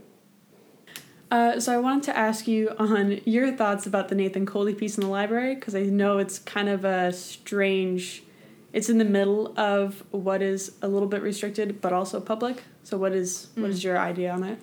Uh, 1.31 1.61
so, 1.61 1.73
I 1.73 1.79
wanted 1.79 2.03
to 2.05 2.17
ask 2.17 2.49
you 2.49 2.71
on 2.79 3.21
your 3.25 3.53
thoughts 3.53 3.87
about 3.87 4.09
the 4.09 4.15
Nathan 4.15 4.47
Coley 4.47 4.75
piece 4.75 4.97
in 4.97 5.05
the 5.05 5.11
library, 5.11 5.55
because 5.55 5.75
I 5.75 5.83
know 5.83 6.19
it's 6.19 6.41
kind 6.41 6.69
of 6.69 6.85
a 6.85 7.13
strange, 7.13 8.25
it's 8.73 8.89
in 8.89 8.99
the 8.99 9.05
middle 9.05 9.57
of 9.57 10.03
what 10.11 10.43
is 10.43 10.73
a 10.83 10.89
little 10.89 11.09
bit 11.09 11.23
restricted, 11.23 11.81
but 11.81 11.93
also 11.93 12.21
public. 12.21 12.65
So, 12.83 12.97
what 12.97 13.13
is, 13.13 13.49
mm. 13.55 13.63
what 13.63 13.71
is 13.71 13.81
mm. 13.81 13.85
your 13.85 13.99
idea 13.99 14.33
on 14.33 14.43
it? 14.43 14.59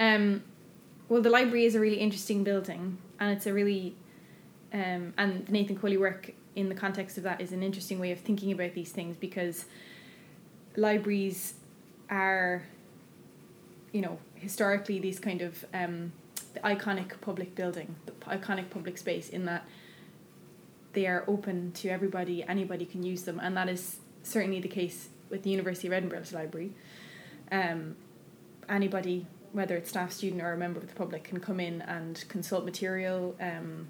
Um, 0.00 0.42
well, 1.08 1.22
the 1.22 1.30
library 1.30 1.66
is 1.66 1.76
a 1.76 1.80
really 1.80 1.98
interesting 1.98 2.42
building, 2.42 2.98
and 3.20 3.36
it's 3.36 3.46
a 3.46 3.52
really, 3.52 3.94
um, 4.76 5.14
and 5.16 5.46
the 5.46 5.52
Nathan 5.52 5.78
Coley 5.78 5.96
work 5.96 6.32
in 6.54 6.68
the 6.68 6.74
context 6.74 7.16
of 7.16 7.22
that 7.22 7.40
is 7.40 7.52
an 7.52 7.62
interesting 7.62 7.98
way 7.98 8.12
of 8.12 8.20
thinking 8.20 8.52
about 8.52 8.74
these 8.74 8.92
things 8.92 9.16
because 9.16 9.64
libraries 10.76 11.54
are, 12.10 12.62
you 13.92 14.02
know, 14.02 14.18
historically 14.34 14.98
these 14.98 15.18
kind 15.18 15.40
of 15.40 15.64
um, 15.72 16.12
the 16.52 16.60
iconic 16.60 17.18
public 17.22 17.54
building, 17.54 17.96
the 18.04 18.12
iconic 18.26 18.68
public 18.68 18.98
space, 18.98 19.30
in 19.30 19.46
that 19.46 19.66
they 20.92 21.06
are 21.06 21.24
open 21.26 21.72
to 21.72 21.88
everybody, 21.88 22.42
anybody 22.44 22.84
can 22.84 23.02
use 23.02 23.22
them, 23.22 23.40
and 23.42 23.56
that 23.56 23.70
is 23.70 23.96
certainly 24.22 24.60
the 24.60 24.68
case 24.68 25.08
with 25.30 25.42
the 25.42 25.48
University 25.48 25.86
of 25.86 25.94
Edinburgh's 25.94 26.34
library. 26.34 26.72
Um, 27.50 27.96
anybody 28.68 29.26
whether 29.56 29.74
it's 29.74 29.88
staff, 29.88 30.12
student, 30.12 30.42
or 30.42 30.52
a 30.52 30.56
member 30.58 30.78
of 30.78 30.86
the 30.86 30.94
public, 30.94 31.24
can 31.24 31.40
come 31.40 31.60
in 31.60 31.80
and 31.82 32.22
consult 32.28 32.66
material. 32.66 33.34
Um, 33.40 33.88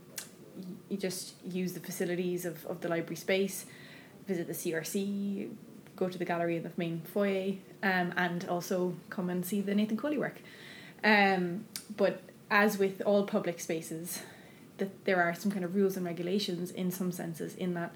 you 0.88 0.96
just 0.96 1.34
use 1.44 1.72
the 1.72 1.80
facilities 1.80 2.44
of, 2.44 2.64
of 2.66 2.80
the 2.80 2.88
library 2.88 3.16
space, 3.16 3.66
visit 4.26 4.46
the 4.46 4.52
CRC, 4.52 5.50
go 5.96 6.08
to 6.08 6.18
the 6.18 6.24
gallery 6.24 6.56
in 6.56 6.62
the 6.62 6.72
main 6.76 7.00
foyer, 7.00 7.54
um, 7.82 8.12
and 8.16 8.46
also 8.48 8.94
come 9.10 9.30
and 9.30 9.44
see 9.44 9.60
the 9.60 9.74
Nathan 9.74 9.96
Coley 9.96 10.18
work. 10.18 10.40
Um, 11.02 11.64
but 11.96 12.20
as 12.50 12.78
with 12.78 13.02
all 13.02 13.24
public 13.24 13.60
spaces, 13.60 14.22
that 14.78 15.04
there 15.04 15.22
are 15.22 15.34
some 15.34 15.50
kind 15.50 15.64
of 15.64 15.74
rules 15.74 15.96
and 15.96 16.04
regulations 16.04 16.70
in 16.70 16.90
some 16.90 17.10
senses 17.10 17.54
in 17.54 17.74
that 17.74 17.94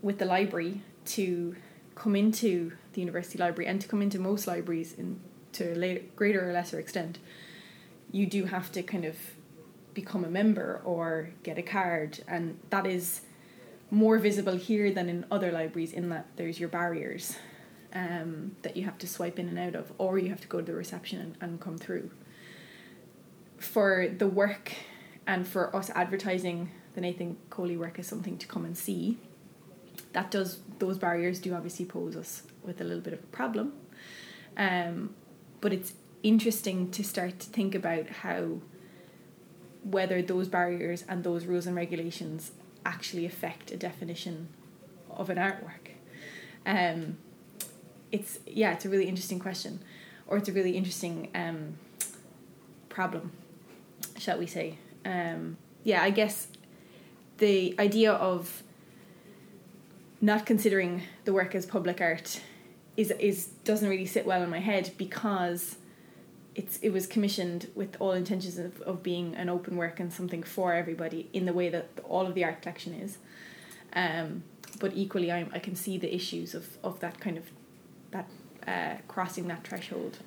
with 0.00 0.18
the 0.18 0.24
library 0.24 0.80
to 1.04 1.56
come 1.94 2.14
into 2.14 2.72
the 2.92 3.00
university 3.00 3.38
library 3.38 3.68
and 3.68 3.80
to 3.80 3.88
come 3.88 4.00
into 4.00 4.18
most 4.18 4.46
libraries 4.46 4.92
in 4.94 5.20
to 5.52 5.84
a 5.84 5.98
greater 6.14 6.48
or 6.48 6.52
lesser 6.52 6.78
extent, 6.78 7.18
you 8.12 8.26
do 8.26 8.44
have 8.44 8.70
to 8.72 8.82
kind 8.82 9.04
of 9.04 9.16
become 9.94 10.24
a 10.24 10.28
member 10.28 10.80
or 10.84 11.30
get 11.42 11.58
a 11.58 11.62
card, 11.62 12.20
and 12.28 12.58
that 12.70 12.86
is 12.86 13.22
more 13.90 14.18
visible 14.18 14.56
here 14.56 14.90
than 14.92 15.08
in 15.08 15.24
other 15.30 15.50
libraries 15.50 15.92
in 15.92 16.10
that 16.10 16.26
there's 16.36 16.60
your 16.60 16.68
barriers 16.68 17.36
um, 17.94 18.54
that 18.62 18.76
you 18.76 18.84
have 18.84 18.98
to 18.98 19.06
swipe 19.06 19.38
in 19.38 19.48
and 19.48 19.58
out 19.58 19.74
of, 19.74 19.92
or 19.98 20.18
you 20.18 20.28
have 20.28 20.40
to 20.40 20.48
go 20.48 20.58
to 20.58 20.64
the 20.64 20.74
reception 20.74 21.20
and, 21.20 21.36
and 21.40 21.60
come 21.60 21.78
through. 21.78 22.10
For 23.56 24.08
the 24.08 24.28
work 24.28 24.72
and 25.26 25.46
for 25.46 25.74
us 25.74 25.90
advertising 25.90 26.70
the 26.94 27.00
Nathan 27.00 27.36
Coley 27.50 27.76
work 27.76 27.98
as 27.98 28.06
something 28.06 28.36
to 28.38 28.46
come 28.46 28.64
and 28.64 28.76
see, 28.76 29.18
that 30.12 30.30
does 30.30 30.60
those 30.78 30.98
barriers 30.98 31.38
do 31.38 31.54
obviously 31.54 31.84
pose 31.84 32.16
us 32.16 32.42
with 32.62 32.80
a 32.80 32.84
little 32.84 33.02
bit 33.02 33.12
of 33.12 33.20
a 33.20 33.26
problem. 33.26 33.72
Um, 34.56 35.14
but 35.60 35.72
it's 35.72 35.94
interesting 36.22 36.90
to 36.90 37.02
start 37.02 37.38
to 37.40 37.46
think 37.46 37.74
about 37.74 38.08
how 38.08 38.60
whether 39.82 40.22
those 40.22 40.48
barriers 40.48 41.04
and 41.08 41.24
those 41.24 41.46
rules 41.46 41.66
and 41.66 41.76
regulations 41.76 42.52
actually 42.84 43.26
affect 43.26 43.70
a 43.70 43.76
definition 43.76 44.48
of 45.10 45.30
an 45.30 45.36
artwork. 45.36 45.92
Um, 46.66 47.18
it's 48.12 48.38
yeah, 48.46 48.72
it's 48.72 48.84
a 48.84 48.88
really 48.88 49.08
interesting 49.08 49.38
question, 49.38 49.80
or 50.26 50.36
it's 50.38 50.48
a 50.48 50.52
really 50.52 50.76
interesting 50.76 51.28
um, 51.34 51.74
problem, 52.88 53.32
shall 54.18 54.38
we 54.38 54.46
say? 54.46 54.78
Um, 55.04 55.56
yeah, 55.84 56.02
I 56.02 56.10
guess 56.10 56.48
the 57.38 57.74
idea 57.78 58.12
of 58.12 58.62
not 60.20 60.46
considering 60.46 61.02
the 61.24 61.32
work 61.32 61.54
as 61.54 61.64
public 61.66 62.00
art 62.00 62.40
is 62.96 63.10
is 63.12 63.46
doesn't 63.64 63.88
really 63.88 64.06
sit 64.06 64.26
well 64.26 64.42
in 64.42 64.50
my 64.50 64.58
head 64.58 64.90
because 64.98 65.76
it's 66.58 66.76
it 66.82 66.90
was 66.90 67.06
commissioned 67.06 67.68
with 67.76 67.96
all 68.00 68.12
intentions 68.12 68.58
of, 68.58 68.80
of 68.82 69.00
being 69.02 69.34
an 69.36 69.48
open 69.48 69.76
work 69.76 70.00
and 70.00 70.12
something 70.12 70.42
for 70.42 70.74
everybody 70.74 71.28
in 71.32 71.46
the 71.46 71.52
way 71.52 71.68
that 71.68 71.88
all 72.08 72.26
of 72.26 72.34
the 72.34 72.44
art 72.44 72.60
collection 72.60 72.92
is. 72.94 73.18
Um, 73.92 74.42
but 74.80 74.92
equally, 74.94 75.30
I 75.30 75.46
I 75.52 75.60
can 75.60 75.76
see 75.76 75.96
the 75.98 76.12
issues 76.12 76.54
of, 76.54 76.66
of 76.82 76.98
that 76.98 77.20
kind 77.20 77.38
of 77.38 77.44
that 78.10 78.28
uh, 78.66 78.96
crossing 79.06 79.46
that 79.48 79.64
threshold. 79.66 80.18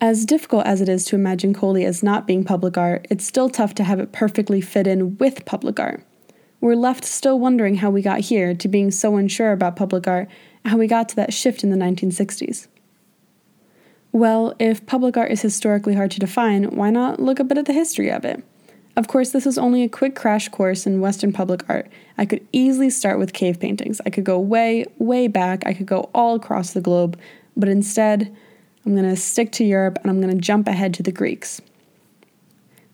As 0.00 0.24
difficult 0.24 0.64
as 0.64 0.80
it 0.80 0.88
is 0.88 1.04
to 1.06 1.16
imagine 1.16 1.52
Coley 1.52 1.84
as 1.84 2.02
not 2.02 2.26
being 2.26 2.44
public 2.44 2.78
art, 2.78 3.06
it's 3.10 3.26
still 3.26 3.48
tough 3.48 3.74
to 3.74 3.84
have 3.84 3.98
it 3.98 4.12
perfectly 4.12 4.60
fit 4.60 4.86
in 4.86 5.16
with 5.16 5.44
public 5.44 5.80
art. 5.80 6.04
We're 6.60 6.76
left 6.76 7.04
still 7.04 7.38
wondering 7.38 7.76
how 7.76 7.90
we 7.90 8.00
got 8.00 8.20
here 8.20 8.54
to 8.54 8.68
being 8.68 8.90
so 8.90 9.16
unsure 9.16 9.52
about 9.52 9.76
public 9.76 10.06
art 10.06 10.28
how 10.64 10.78
we 10.78 10.86
got 10.86 11.10
to 11.10 11.16
that 11.16 11.34
shift 11.34 11.62
in 11.62 11.70
the 11.70 11.76
1960s. 11.76 12.68
Well, 14.14 14.54
if 14.60 14.86
public 14.86 15.16
art 15.16 15.32
is 15.32 15.42
historically 15.42 15.96
hard 15.96 16.12
to 16.12 16.20
define, 16.20 16.76
why 16.76 16.90
not 16.90 17.18
look 17.18 17.40
a 17.40 17.44
bit 17.44 17.58
at 17.58 17.64
the 17.64 17.72
history 17.72 18.12
of 18.12 18.24
it? 18.24 18.44
Of 18.96 19.08
course, 19.08 19.32
this 19.32 19.44
is 19.44 19.58
only 19.58 19.82
a 19.82 19.88
quick 19.88 20.14
crash 20.14 20.48
course 20.48 20.86
in 20.86 21.00
Western 21.00 21.32
public 21.32 21.68
art. 21.68 21.90
I 22.16 22.24
could 22.24 22.46
easily 22.52 22.90
start 22.90 23.18
with 23.18 23.32
cave 23.32 23.58
paintings. 23.58 24.00
I 24.06 24.10
could 24.10 24.22
go 24.22 24.38
way, 24.38 24.86
way 24.98 25.26
back. 25.26 25.64
I 25.66 25.74
could 25.74 25.86
go 25.86 26.10
all 26.14 26.36
across 26.36 26.74
the 26.74 26.80
globe. 26.80 27.18
But 27.56 27.68
instead, 27.68 28.32
I'm 28.86 28.94
going 28.94 29.10
to 29.10 29.16
stick 29.16 29.50
to 29.50 29.64
Europe 29.64 29.98
and 30.00 30.12
I'm 30.12 30.20
going 30.20 30.32
to 30.32 30.40
jump 30.40 30.68
ahead 30.68 30.94
to 30.94 31.02
the 31.02 31.10
Greeks. 31.10 31.60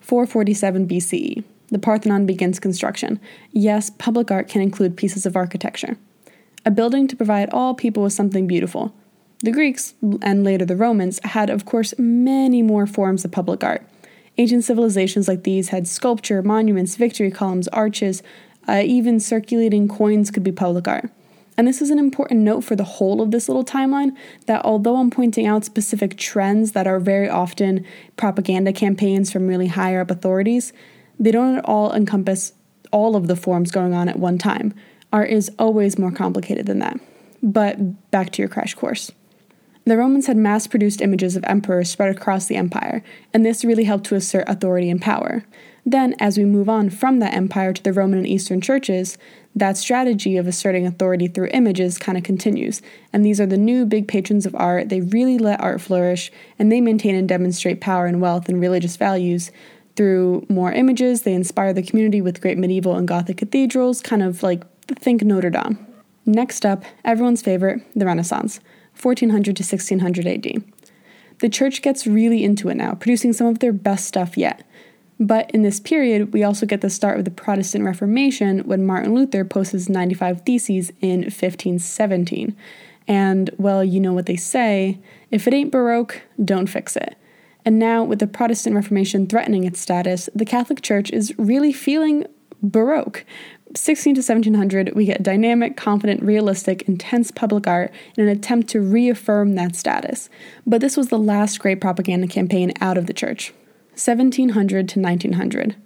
447 0.00 0.88
BCE. 0.88 1.44
The 1.68 1.78
Parthenon 1.78 2.24
begins 2.24 2.58
construction. 2.58 3.20
Yes, 3.52 3.90
public 3.90 4.30
art 4.30 4.48
can 4.48 4.62
include 4.62 4.96
pieces 4.96 5.26
of 5.26 5.36
architecture 5.36 5.98
a 6.64 6.70
building 6.70 7.08
to 7.08 7.16
provide 7.16 7.48
all 7.52 7.74
people 7.74 8.02
with 8.02 8.12
something 8.12 8.46
beautiful. 8.46 8.94
The 9.42 9.52
Greeks, 9.52 9.94
and 10.20 10.44
later 10.44 10.66
the 10.66 10.76
Romans, 10.76 11.18
had, 11.24 11.48
of 11.48 11.64
course, 11.64 11.94
many 11.98 12.62
more 12.62 12.86
forms 12.86 13.24
of 13.24 13.32
public 13.32 13.64
art. 13.64 13.82
Ancient 14.36 14.64
civilizations 14.64 15.28
like 15.28 15.44
these 15.44 15.70
had 15.70 15.88
sculpture, 15.88 16.42
monuments, 16.42 16.96
victory 16.96 17.30
columns, 17.30 17.66
arches, 17.68 18.22
uh, 18.68 18.82
even 18.84 19.18
circulating 19.18 19.88
coins 19.88 20.30
could 20.30 20.42
be 20.42 20.52
public 20.52 20.86
art. 20.86 21.10
And 21.56 21.66
this 21.66 21.82
is 21.82 21.90
an 21.90 21.98
important 21.98 22.40
note 22.40 22.64
for 22.64 22.76
the 22.76 22.84
whole 22.84 23.20
of 23.20 23.30
this 23.30 23.48
little 23.48 23.64
timeline 23.64 24.16
that 24.46 24.64
although 24.64 24.96
I'm 24.96 25.10
pointing 25.10 25.46
out 25.46 25.64
specific 25.64 26.16
trends 26.16 26.72
that 26.72 26.86
are 26.86 27.00
very 27.00 27.28
often 27.28 27.84
propaganda 28.16 28.72
campaigns 28.72 29.32
from 29.32 29.46
really 29.46 29.66
higher 29.66 30.00
up 30.00 30.10
authorities, 30.10 30.72
they 31.18 31.30
don't 31.30 31.58
at 31.58 31.64
all 31.64 31.92
encompass 31.92 32.52
all 32.92 33.16
of 33.16 33.26
the 33.26 33.36
forms 33.36 33.70
going 33.70 33.92
on 33.94 34.08
at 34.08 34.18
one 34.18 34.38
time. 34.38 34.74
Art 35.12 35.30
is 35.30 35.50
always 35.58 35.98
more 35.98 36.12
complicated 36.12 36.66
than 36.66 36.78
that. 36.78 36.98
But 37.42 38.10
back 38.10 38.32
to 38.32 38.42
your 38.42 38.48
crash 38.48 38.74
course. 38.74 39.12
The 39.90 39.98
Romans 39.98 40.28
had 40.28 40.36
mass 40.36 40.68
produced 40.68 41.00
images 41.00 41.34
of 41.34 41.42
emperors 41.48 41.90
spread 41.90 42.14
across 42.14 42.46
the 42.46 42.54
empire, 42.54 43.02
and 43.34 43.44
this 43.44 43.64
really 43.64 43.82
helped 43.82 44.06
to 44.06 44.14
assert 44.14 44.48
authority 44.48 44.88
and 44.88 45.02
power. 45.02 45.44
Then, 45.84 46.14
as 46.20 46.38
we 46.38 46.44
move 46.44 46.68
on 46.68 46.90
from 46.90 47.18
that 47.18 47.34
empire 47.34 47.72
to 47.72 47.82
the 47.82 47.92
Roman 47.92 48.20
and 48.20 48.28
Eastern 48.28 48.60
churches, 48.60 49.18
that 49.56 49.76
strategy 49.76 50.36
of 50.36 50.46
asserting 50.46 50.86
authority 50.86 51.26
through 51.26 51.48
images 51.52 51.98
kind 51.98 52.16
of 52.16 52.22
continues. 52.22 52.82
And 53.12 53.26
these 53.26 53.40
are 53.40 53.46
the 53.46 53.56
new 53.56 53.84
big 53.84 54.06
patrons 54.06 54.46
of 54.46 54.54
art. 54.54 54.90
They 54.90 55.00
really 55.00 55.38
let 55.38 55.60
art 55.60 55.80
flourish, 55.80 56.30
and 56.56 56.70
they 56.70 56.80
maintain 56.80 57.16
and 57.16 57.28
demonstrate 57.28 57.80
power 57.80 58.06
and 58.06 58.20
wealth 58.20 58.48
and 58.48 58.60
religious 58.60 58.96
values 58.96 59.50
through 59.96 60.46
more 60.48 60.70
images. 60.70 61.22
They 61.22 61.34
inspire 61.34 61.72
the 61.72 61.82
community 61.82 62.20
with 62.20 62.40
great 62.40 62.58
medieval 62.58 62.94
and 62.94 63.08
Gothic 63.08 63.38
cathedrals, 63.38 64.02
kind 64.02 64.22
of 64.22 64.44
like 64.44 64.62
think 64.86 65.24
Notre 65.24 65.50
Dame. 65.50 65.84
Next 66.26 66.64
up, 66.64 66.84
everyone's 67.04 67.42
favorite, 67.42 67.82
the 67.96 68.06
Renaissance, 68.06 68.60
1400 69.02 69.56
to 69.56 69.62
1600 69.62 70.26
AD. 70.26 70.64
The 71.40 71.48
church 71.48 71.82
gets 71.82 72.06
really 72.06 72.44
into 72.44 72.68
it 72.68 72.76
now, 72.76 72.94
producing 72.94 73.32
some 73.32 73.46
of 73.46 73.60
their 73.60 73.72
best 73.72 74.06
stuff 74.06 74.36
yet. 74.36 74.66
But 75.18 75.50
in 75.50 75.62
this 75.62 75.80
period, 75.80 76.32
we 76.32 76.42
also 76.42 76.64
get 76.64 76.80
the 76.80 76.88
start 76.88 77.18
of 77.18 77.26
the 77.26 77.30
Protestant 77.30 77.84
Reformation 77.84 78.60
when 78.60 78.86
Martin 78.86 79.14
Luther 79.14 79.44
posts 79.44 79.72
his 79.72 79.88
95 79.88 80.42
Theses 80.42 80.92
in 81.00 81.20
1517. 81.20 82.56
And, 83.06 83.50
well, 83.58 83.84
you 83.84 84.00
know 84.00 84.12
what 84.12 84.26
they 84.26 84.36
say 84.36 84.98
if 85.30 85.46
it 85.46 85.54
ain't 85.54 85.72
Baroque, 85.72 86.22
don't 86.42 86.68
fix 86.68 86.96
it. 86.96 87.16
And 87.64 87.78
now, 87.78 88.02
with 88.02 88.18
the 88.18 88.26
Protestant 88.26 88.74
Reformation 88.74 89.26
threatening 89.26 89.64
its 89.64 89.80
status, 89.80 90.30
the 90.34 90.46
Catholic 90.46 90.80
Church 90.80 91.10
is 91.10 91.34
really 91.38 91.72
feeling 91.72 92.26
Baroque, 92.62 93.24
16 93.76 94.16
to 94.16 94.18
1700, 94.18 94.94
we 94.94 95.04
get 95.04 95.22
dynamic, 95.22 95.76
confident, 95.76 96.22
realistic, 96.22 96.82
intense 96.82 97.30
public 97.30 97.68
art 97.68 97.92
in 98.16 98.26
an 98.26 98.36
attempt 98.36 98.68
to 98.70 98.80
reaffirm 98.80 99.54
that 99.54 99.76
status. 99.76 100.28
But 100.66 100.80
this 100.80 100.96
was 100.96 101.08
the 101.08 101.18
last 101.18 101.60
great 101.60 101.80
propaganda 101.80 102.26
campaign 102.26 102.72
out 102.80 102.98
of 102.98 103.06
the 103.06 103.12
church. 103.12 103.52
1700 103.90 104.88
to 104.88 105.00
1900. 105.00 105.76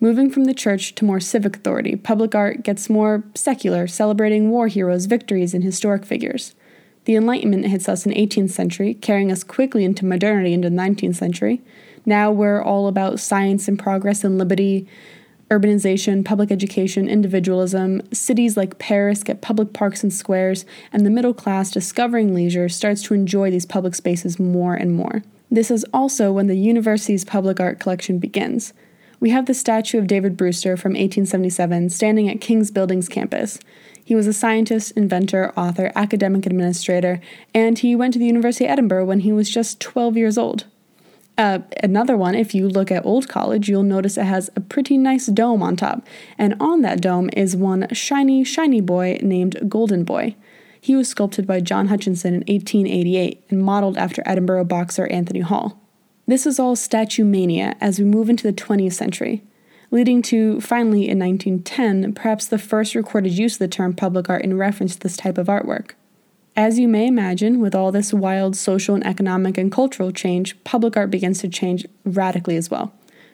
Moving 0.00 0.30
from 0.30 0.44
the 0.44 0.54
church 0.54 0.94
to 0.96 1.04
more 1.04 1.20
civic 1.20 1.56
authority, 1.56 1.96
public 1.96 2.34
art 2.34 2.62
gets 2.62 2.90
more 2.90 3.24
secular, 3.34 3.86
celebrating 3.86 4.50
war 4.50 4.68
heroes, 4.68 5.06
victories, 5.06 5.54
and 5.54 5.62
historic 5.62 6.04
figures. 6.04 6.54
The 7.04 7.16
Enlightenment 7.16 7.66
hits 7.66 7.88
us 7.88 8.06
in 8.06 8.12
18th 8.12 8.50
century, 8.50 8.94
carrying 8.94 9.30
us 9.30 9.44
quickly 9.44 9.84
into 9.84 10.06
modernity 10.06 10.54
into 10.54 10.70
the 10.70 10.76
19th 10.76 11.16
century. 11.16 11.62
Now 12.06 12.30
we're 12.30 12.62
all 12.62 12.88
about 12.88 13.20
science 13.20 13.68
and 13.68 13.78
progress 13.78 14.24
and 14.24 14.38
liberty, 14.38 14.88
urbanization, 15.50 16.24
public 16.24 16.50
education, 16.50 17.08
individualism, 17.08 18.00
cities 18.12 18.56
like 18.56 18.78
Paris 18.78 19.22
get 19.22 19.42
public 19.42 19.72
parks 19.72 20.02
and 20.02 20.12
squares, 20.12 20.64
and 20.92 21.04
the 21.04 21.10
middle 21.10 21.34
class, 21.34 21.70
discovering 21.70 22.34
leisure, 22.34 22.68
starts 22.68 23.02
to 23.02 23.14
enjoy 23.14 23.50
these 23.50 23.66
public 23.66 23.94
spaces 23.94 24.38
more 24.38 24.74
and 24.74 24.94
more. 24.94 25.22
This 25.50 25.70
is 25.70 25.84
also 25.92 26.32
when 26.32 26.46
the 26.46 26.56
university's 26.56 27.24
public 27.24 27.60
art 27.60 27.78
collection 27.78 28.18
begins. 28.18 28.72
We 29.20 29.30
have 29.30 29.46
the 29.46 29.54
statue 29.54 29.98
of 29.98 30.06
David 30.06 30.36
Brewster 30.36 30.76
from 30.76 30.92
1877 30.92 31.90
standing 31.90 32.28
at 32.28 32.40
King's 32.40 32.70
Buildings 32.70 33.08
campus. 33.08 33.58
He 34.04 34.14
was 34.14 34.26
a 34.26 34.32
scientist, 34.32 34.92
inventor, 34.92 35.52
author, 35.56 35.92
academic 35.94 36.44
administrator, 36.44 37.20
and 37.54 37.78
he 37.78 37.96
went 37.96 38.12
to 38.14 38.18
the 38.18 38.26
University 38.26 38.66
of 38.66 38.72
Edinburgh 38.72 39.06
when 39.06 39.20
he 39.20 39.32
was 39.32 39.48
just 39.48 39.80
12 39.80 40.16
years 40.16 40.36
old. 40.36 40.64
Uh, 41.36 41.60
another 41.82 42.16
one, 42.16 42.34
if 42.34 42.54
you 42.54 42.68
look 42.68 42.92
at 42.92 43.04
Old 43.04 43.28
College, 43.28 43.68
you'll 43.68 43.82
notice 43.82 44.16
it 44.16 44.24
has 44.24 44.50
a 44.54 44.60
pretty 44.60 44.96
nice 44.96 45.26
dome 45.26 45.62
on 45.62 45.74
top, 45.74 46.06
and 46.38 46.54
on 46.60 46.82
that 46.82 47.00
dome 47.00 47.28
is 47.36 47.56
one 47.56 47.88
shiny, 47.92 48.44
shiny 48.44 48.80
boy 48.80 49.18
named 49.20 49.68
Golden 49.68 50.04
Boy. 50.04 50.36
He 50.80 50.94
was 50.94 51.08
sculpted 51.08 51.46
by 51.46 51.60
John 51.60 51.88
Hutchison 51.88 52.34
in 52.34 52.40
1888 52.40 53.42
and 53.50 53.62
modeled 53.62 53.96
after 53.96 54.22
Edinburgh 54.26 54.66
boxer 54.66 55.06
Anthony 55.08 55.40
Hall. 55.40 55.80
This 56.26 56.46
is 56.46 56.58
all 56.58 56.76
statue 56.76 57.24
mania 57.24 57.74
as 57.80 57.98
we 57.98 58.04
move 58.04 58.30
into 58.30 58.44
the 58.44 58.52
20th 58.52 58.92
century, 58.92 59.42
leading 59.90 60.22
to, 60.22 60.60
finally, 60.60 61.08
in 61.08 61.18
1910, 61.18 62.14
perhaps 62.14 62.46
the 62.46 62.58
first 62.58 62.94
recorded 62.94 63.32
use 63.32 63.54
of 63.54 63.58
the 63.58 63.68
term 63.68 63.92
public 63.92 64.30
art 64.30 64.44
in 64.44 64.56
reference 64.56 64.94
to 64.94 65.00
this 65.00 65.16
type 65.16 65.36
of 65.36 65.48
artwork. 65.48 65.92
As 66.56 66.78
you 66.78 66.86
may 66.86 67.08
imagine, 67.08 67.58
with 67.58 67.74
all 67.74 67.90
this 67.90 68.14
wild 68.14 68.54
social 68.54 68.94
and 68.94 69.04
economic 69.04 69.58
and 69.58 69.72
cultural 69.72 70.12
change, 70.12 70.56
public 70.62 70.96
art 70.96 71.10
begins 71.10 71.40
to 71.40 71.48
change 71.48 71.84
radically 72.04 72.56
as 72.56 72.70
well. 72.70 72.92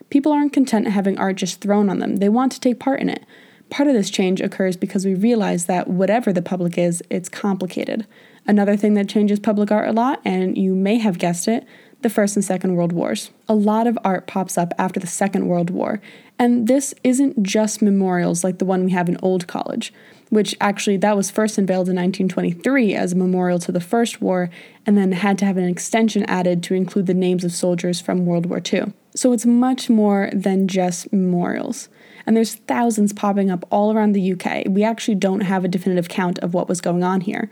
People 0.09 0.33
aren't 0.33 0.55
content 0.55 0.89
having 0.89 1.19
art 1.19 1.37
just 1.37 1.61
thrown 1.61 1.91
on 1.91 1.99
them, 1.99 2.17
they 2.17 2.31
want 2.31 2.51
to 2.53 2.61
take 2.61 2.81
part 2.81 3.01
in 3.01 3.11
it. 3.11 3.23
Part 3.69 3.89
of 3.89 3.95
this 3.95 4.09
change 4.09 4.41
occurs 4.41 4.77
because 4.77 5.05
we 5.05 5.15
realize 5.15 5.67
that 5.67 5.87
whatever 5.87 6.33
the 6.33 6.41
public 6.41 6.79
is, 6.79 7.03
it's 7.11 7.29
complicated. 7.29 8.07
Another 8.47 8.75
thing 8.75 8.95
that 8.95 9.09
changes 9.09 9.39
public 9.39 9.71
art 9.71 9.89
a 9.89 9.93
lot, 9.93 10.23
and 10.25 10.57
you 10.57 10.75
may 10.75 10.97
have 10.97 11.19
guessed 11.19 11.47
it, 11.47 11.67
the 12.01 12.09
First 12.09 12.37
and 12.37 12.45
Second 12.45 12.75
World 12.75 12.93
Wars. 12.93 13.31
A 13.51 13.55
lot 13.55 13.87
of 13.87 13.99
art 14.03 14.27
pops 14.27 14.57
up 14.57 14.73
after 14.79 14.99
the 14.99 15.07
Second 15.07 15.47
World 15.47 15.69
War, 15.69 16.01
and 16.39 16.67
this 16.67 16.95
isn't 17.05 17.43
just 17.43 17.83
memorials 17.83 18.43
like 18.43 18.59
the 18.59 18.65
one 18.65 18.87
we 18.87 18.93
have 18.93 19.11
in 19.11 19.19
Old 19.23 19.47
College 19.47 19.93
which 20.31 20.57
actually 20.61 20.97
that 20.97 21.17
was 21.17 21.31
first 21.31 21.59
unveiled 21.59 21.89
in 21.89 21.97
1923 21.97 22.95
as 22.95 23.13
a 23.13 23.17
memorial 23.17 23.59
to 23.59 23.73
the 23.73 23.81
First 23.81 24.23
War 24.23 24.49
and 24.87 24.97
then 24.97 25.13
had 25.13 25.37
to 25.39 25.45
have 25.45 25.57
an 25.57 25.69
extension 25.69 26.25
added 26.25 26.63
to 26.63 26.75
include 26.75 27.07
the 27.07 27.15
names 27.15 27.45
of 27.45 27.53
soldiers 27.53 28.01
from 28.01 28.25
World 28.25 28.47
War 28.47 28.63
II. 28.73 28.93
So 29.15 29.33
it's 29.33 29.45
much 29.45 29.91
more 29.91 30.31
than 30.33 30.69
just 30.69 31.13
memorials. 31.13 31.89
And 32.27 32.37
there's 32.37 32.55
thousands 32.55 33.13
popping 33.13 33.51
up 33.51 33.67
all 33.71 33.93
around 33.93 34.13
the 34.13 34.33
UK. 34.33 34.65
We 34.69 34.85
actually 34.85 35.17
don't 35.17 35.41
have 35.41 35.65
a 35.65 35.69
definitive 35.69 36.09
count 36.09 36.39
of 36.39 36.55
what 36.55 36.69
was 36.69 36.81
going 36.81 37.03
on 37.03 37.23
here. 37.23 37.51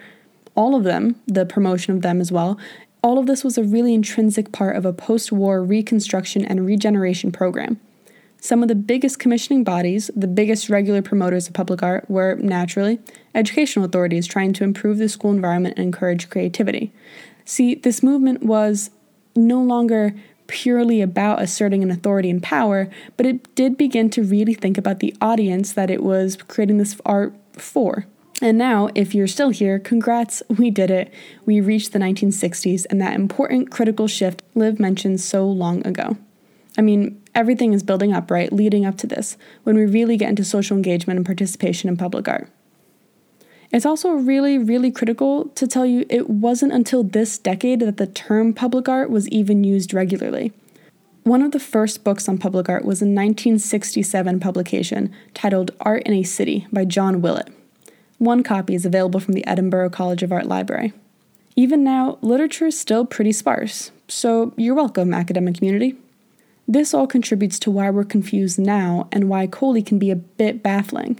All 0.55 0.75
of 0.75 0.85
them, 0.85 1.21
the 1.27 1.47
promotion 1.47 1.95
of 1.95 2.03
them 2.03 2.21
as 2.21 2.31
well, 2.31 2.59
all 3.03 3.19
of 3.19 3.27
this 3.27 3.45
was 3.45 3.59
a 3.59 3.65
really 3.65 3.95
intrinsic 3.95 4.53
part 4.53 4.77
of 4.77 4.85
a 4.85 4.93
post 4.93 5.33
war 5.33 5.63
reconstruction 5.63 6.45
and 6.45 6.67
regeneration 6.67 7.33
program. 7.33 7.81
Some 8.41 8.63
of 8.63 8.69
the 8.69 8.75
biggest 8.75 9.19
commissioning 9.19 9.65
bodies, 9.65 10.11
the 10.15 10.29
biggest 10.29 10.69
regular 10.69 11.03
promoters 11.03 11.49
of 11.49 11.55
public 11.55 11.83
art, 11.83 12.09
were 12.09 12.37
naturally 12.37 13.01
educational 13.35 13.85
authorities 13.85 14.27
trying 14.27 14.53
to 14.55 14.65
improve 14.65 14.99
the 14.99 15.09
school 15.09 15.33
environment 15.33 15.77
and 15.77 15.87
encourage 15.87 16.31
creativity. 16.31 16.93
See, 17.45 17.75
this 17.75 18.03
movement 18.03 18.43
was 18.43 18.91
no 19.35 19.61
longer 19.61 20.15
purely 20.47 21.01
about 21.01 21.43
asserting 21.43 21.83
an 21.83 21.91
authority 21.91 22.31
and 22.31 22.43
power, 22.43 22.89
but 23.17 23.27
it 23.27 23.55
did 23.55 23.77
begin 23.77 24.09
to 24.11 24.23
really 24.23 24.55
think 24.55 24.79
about 24.79 25.01
the 25.01 25.15
audience 25.21 25.73
that 25.73 25.91
it 25.91 26.03
was 26.03 26.37
creating 26.37 26.79
this 26.79 26.99
art 27.05 27.35
for. 27.53 28.07
And 28.41 28.57
now, 28.57 28.89
if 28.95 29.15
you're 29.15 29.27
still 29.27 29.51
here, 29.51 29.79
congrats, 29.79 30.43
we 30.49 30.71
did 30.71 30.91
it. 30.91 31.13
We 31.45 31.61
reached 31.61 31.93
the 31.93 31.99
1960s 31.99 32.87
and 32.89 33.01
that 33.01 33.15
important 33.15 33.71
critical 33.71 34.07
shift 34.07 34.43
Liv 34.55 34.79
mentioned 34.79 35.21
so 35.21 35.47
long 35.47 35.87
ago. 35.87 36.17
I 36.77 36.83
mean, 36.83 37.21
everything 37.39 37.73
is 37.73 37.85
building 37.85 38.13
up, 38.13 38.33
right, 38.33 38.53
leading 38.53 38.85
up 38.85 38.99
to 38.99 39.07
this, 39.07 39.37
when 39.63 39.77
we 39.77 39.87
really 39.87 40.17
get 40.17 40.29
into 40.29 40.45
social 40.45 40.77
engagement 40.77 41.17
and 41.17 41.25
participation 41.25 41.89
in 41.89 41.97
public 41.97 42.27
art. 42.27 42.51
It's 43.71 43.87
also 43.87 44.11
really, 44.11 44.59
really 44.59 44.91
critical 44.91 45.45
to 45.51 45.69
tell 45.69 45.87
you 45.87 46.05
it 46.11 46.29
wasn't 46.29 46.73
until 46.73 47.05
this 47.05 47.39
decade 47.39 47.81
that 47.81 47.97
the 47.97 48.09
term 48.09 48.53
public 48.53 48.89
art 48.89 49.09
was 49.09 49.29
even 49.29 49.63
used 49.63 49.95
regularly. 49.95 50.53
One 51.23 51.43
of 51.43 51.53
the 51.53 51.61
first 51.61 52.03
books 52.03 52.29
on 52.29 52.39
public 52.39 52.69
art 52.69 52.85
was 52.85 53.03
a 53.03 53.05
1967 53.05 54.41
publication 54.41 55.15
titled 55.33 55.71
Art 55.81 56.03
in 56.05 56.15
a 56.15 56.25
City 56.25 56.67
by 56.73 56.87
John 56.87 57.21
Willett. 57.21 57.53
One 58.17 58.43
copy 58.43 58.75
is 58.75 58.85
available 58.85 59.21
from 59.21 59.35
the 59.35 59.47
Edinburgh 59.47 59.91
College 59.91 60.25
of 60.25 60.33
Art 60.33 60.47
Library. 60.47 60.93
Even 61.55 61.85
now, 61.85 62.19
literature 62.21 62.67
is 62.67 62.81
still 62.81 63.05
pretty 63.05 63.33
sparse, 63.33 63.93
so 64.09 64.55
you're 64.57 64.75
welcome, 64.75 65.15
academic 65.15 65.59
community. 65.59 65.97
This 66.71 66.93
all 66.93 67.07
contributes 67.07 67.59
to 67.61 67.71
why 67.71 67.89
we're 67.89 68.05
confused 68.05 68.59
now 68.59 69.09
and 69.11 69.31
why 69.31 69.47
Coley 69.47 69.83
can 69.83 69.99
be 69.99 70.11
a 70.11 70.17
bit 70.17 70.63
baffling. 70.63 71.19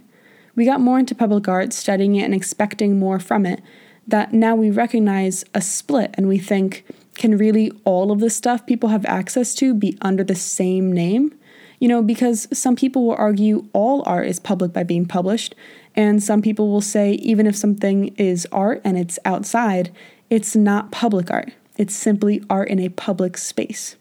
We 0.55 0.63
got 0.63 0.79
more 0.79 0.99
into 0.99 1.15
public 1.15 1.47
art, 1.47 1.73
studying 1.73 2.15
it 2.15 2.23
and 2.23 2.35
expecting 2.35 2.99
more 2.99 3.19
from 3.19 3.47
it, 3.47 3.63
that 4.07 4.31
now 4.31 4.55
we 4.55 4.69
recognize 4.69 5.43
a 5.55 5.61
split 5.61 6.13
and 6.13 6.27
we 6.27 6.37
think, 6.37 6.85
can 7.15 7.35
really 7.35 7.71
all 7.83 8.11
of 8.11 8.19
the 8.19 8.29
stuff 8.29 8.67
people 8.67 8.89
have 8.89 9.05
access 9.05 9.55
to 9.55 9.73
be 9.73 9.97
under 10.01 10.23
the 10.23 10.35
same 10.35 10.93
name? 10.93 11.33
You 11.79 11.87
know, 11.87 12.03
because 12.03 12.47
some 12.53 12.75
people 12.75 13.07
will 13.07 13.15
argue 13.15 13.65
all 13.73 14.03
art 14.05 14.27
is 14.27 14.39
public 14.39 14.71
by 14.71 14.83
being 14.83 15.07
published, 15.07 15.55
and 15.95 16.21
some 16.21 16.43
people 16.43 16.69
will 16.69 16.81
say 16.81 17.13
even 17.13 17.47
if 17.47 17.55
something 17.55 18.09
is 18.17 18.47
art 18.51 18.81
and 18.83 18.99
it's 18.99 19.17
outside, 19.25 19.89
it's 20.29 20.55
not 20.55 20.91
public 20.91 21.31
art. 21.31 21.53
It's 21.77 21.95
simply 21.95 22.43
art 22.49 22.69
in 22.69 22.79
a 22.79 22.89
public 22.89 23.35
space. 23.35 23.95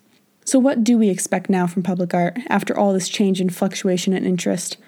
So, 0.49 0.59
what 0.59 0.83
do 0.83 0.97
we 0.97 1.11
expect 1.11 1.51
now 1.51 1.67
from 1.67 1.83
public 1.83 2.15
art 2.15 2.39
after 2.49 2.75
all 2.75 2.95
this 2.95 3.11
change 3.11 3.39
in 3.39 3.51
fluctuation 3.51 4.15
and 4.15 4.25
interest? 4.25 4.79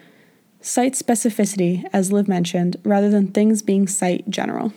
Site 0.63 0.95
specificity, 0.95 1.87
as 1.93 2.11
Liv 2.11 2.27
mentioned, 2.27 2.79
rather 2.83 3.11
than 3.11 3.29
things 3.29 3.61
being 3.61 3.87
site 3.87 4.31
general. 4.31 4.73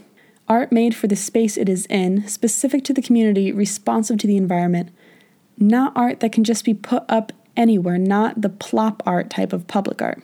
Art 0.49 0.73
made 0.73 0.93
for 0.93 1.07
the 1.07 1.15
space 1.15 1.55
it 1.55 1.69
is 1.69 1.85
in, 1.85 2.27
specific 2.27 2.83
to 2.83 2.93
the 2.93 3.01
community, 3.01 3.49
responsive 3.53 4.17
to 4.17 4.27
the 4.27 4.35
environment. 4.35 4.89
Not 5.57 5.93
art 5.95 6.19
that 6.19 6.33
can 6.33 6.43
just 6.43 6.65
be 6.65 6.73
put 6.73 7.05
up 7.07 7.31
anywhere, 7.55 7.97
not 7.97 8.41
the 8.41 8.49
plop 8.49 9.01
art 9.05 9.29
type 9.29 9.53
of 9.53 9.67
public 9.67 10.01
art. 10.01 10.21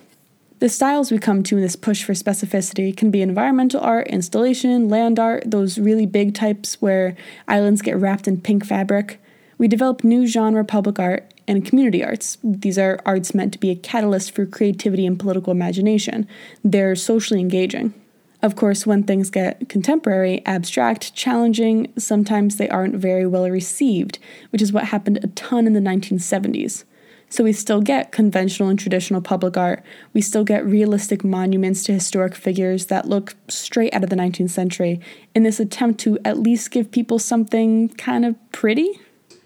The 0.59 0.67
styles 0.67 1.09
we 1.09 1.19
come 1.19 1.41
to 1.43 1.55
in 1.55 1.61
this 1.61 1.77
push 1.77 2.03
for 2.03 2.11
specificity 2.11 2.93
can 2.93 3.11
be 3.11 3.21
environmental 3.21 3.79
art, 3.79 4.07
installation, 4.07 4.89
land 4.89 5.19
art, 5.19 5.43
those 5.45 5.79
really 5.79 6.05
big 6.05 6.35
types 6.35 6.81
where 6.81 7.15
islands 7.47 7.81
get 7.81 7.95
wrapped 7.95 8.27
in 8.27 8.41
pink 8.41 8.65
fabric. 8.65 9.21
We 9.59 9.67
develop 9.67 10.05
new 10.05 10.25
genre 10.25 10.63
public 10.63 10.99
art 10.99 11.33
and 11.45 11.65
community 11.65 12.03
arts. 12.03 12.37
These 12.43 12.79
are 12.79 13.01
arts 13.05 13.35
meant 13.35 13.51
to 13.53 13.59
be 13.59 13.69
a 13.69 13.75
catalyst 13.75 14.31
for 14.31 14.45
creativity 14.45 15.05
and 15.05 15.19
political 15.19 15.51
imagination. 15.51 16.27
They're 16.63 16.95
socially 16.95 17.41
engaging. 17.41 17.93
Of 18.41 18.55
course, 18.55 18.87
when 18.87 19.03
things 19.03 19.29
get 19.29 19.67
contemporary, 19.67 20.41
abstract, 20.45 21.13
challenging, 21.13 21.91
sometimes 21.97 22.55
they 22.55 22.69
aren't 22.69 22.95
very 22.95 23.27
well 23.27 23.49
received, 23.49 24.17
which 24.51 24.61
is 24.61 24.71
what 24.71 24.85
happened 24.85 25.19
a 25.23 25.27
ton 25.27 25.67
in 25.67 25.73
the 25.73 25.81
1970s. 25.81 26.85
So 27.27 27.43
we 27.43 27.51
still 27.51 27.81
get 27.81 28.13
conventional 28.13 28.69
and 28.69 28.79
traditional 28.79 29.21
public 29.21 29.57
art. 29.57 29.83
We 30.13 30.21
still 30.21 30.45
get 30.45 30.65
realistic 30.65 31.25
monuments 31.25 31.83
to 31.83 31.93
historic 31.93 32.33
figures 32.33 32.85
that 32.85 33.09
look 33.09 33.35
straight 33.49 33.93
out 33.93 34.05
of 34.05 34.09
the 34.09 34.15
19th 34.15 34.51
century 34.51 35.01
in 35.35 35.43
this 35.43 35.59
attempt 35.59 35.99
to 36.01 36.17
at 36.23 36.39
least 36.39 36.71
give 36.71 36.91
people 36.91 37.19
something 37.19 37.89
kind 37.89 38.23
of 38.23 38.35
pretty 38.53 38.97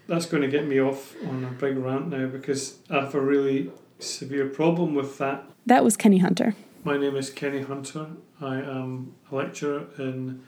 that's 0.07 0.25
going 0.25 0.41
to 0.43 0.49
get 0.49 0.67
me 0.67 0.79
off 0.79 1.15
on 1.27 1.43
a 1.43 1.47
big 1.47 1.77
rant 1.77 2.09
now 2.09 2.27
because 2.27 2.77
I 2.89 2.95
have 3.01 3.15
a 3.15 3.21
really 3.21 3.71
severe 3.99 4.47
problem 4.47 4.95
with 4.95 5.17
that. 5.17 5.45
That 5.65 5.83
was 5.83 5.95
Kenny 5.95 6.17
Hunter. 6.17 6.55
My 6.83 6.97
name 6.97 7.15
is 7.15 7.29
Kenny 7.29 7.61
Hunter. 7.61 8.07
I 8.41 8.57
am 8.57 9.15
a 9.31 9.35
lecturer 9.35 9.87
in 9.97 10.43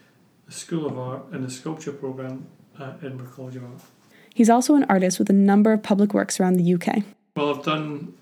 the 0.46 0.52
School 0.52 0.86
of 0.86 1.00
Art 1.00 1.24
in 1.32 1.42
the 1.42 1.50
Sculpture 1.50 1.94
Programme 1.94 2.48
at 2.80 2.98
Edinburgh 2.98 3.32
College 3.36 3.56
of 3.56 3.64
Art. 3.64 3.82
He's 4.34 4.50
also 4.50 4.76
an 4.76 4.84
artist 4.90 5.18
with 5.18 5.30
a 5.30 5.34
number 5.34 5.72
of 5.72 5.82
public 5.82 6.14
works 6.14 6.40
around 6.40 6.56
the 6.56 6.74
UK. 6.74 7.04
Well, 7.38 7.56
I've 7.56 7.64
done 7.64 8.14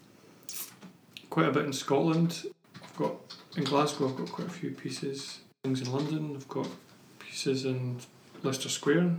quite 1.32 1.48
a 1.48 1.52
bit 1.52 1.66
in 1.66 1.74
Scotland. 1.74 2.46
I've 2.84 2.96
got 2.96 3.16
in 3.58 3.64
Glasgow. 3.64 4.10
I've 4.10 4.18
got 4.18 4.32
quite 4.32 4.48
a 4.48 4.52
few 4.52 4.70
pieces. 4.72 5.40
Things 5.64 5.82
in 5.82 5.92
London. 5.92 6.34
I've 6.36 6.48
got 6.48 6.68
pieces 7.18 7.66
in 7.66 7.98
Leicester 8.44 8.70
Square, 8.70 9.16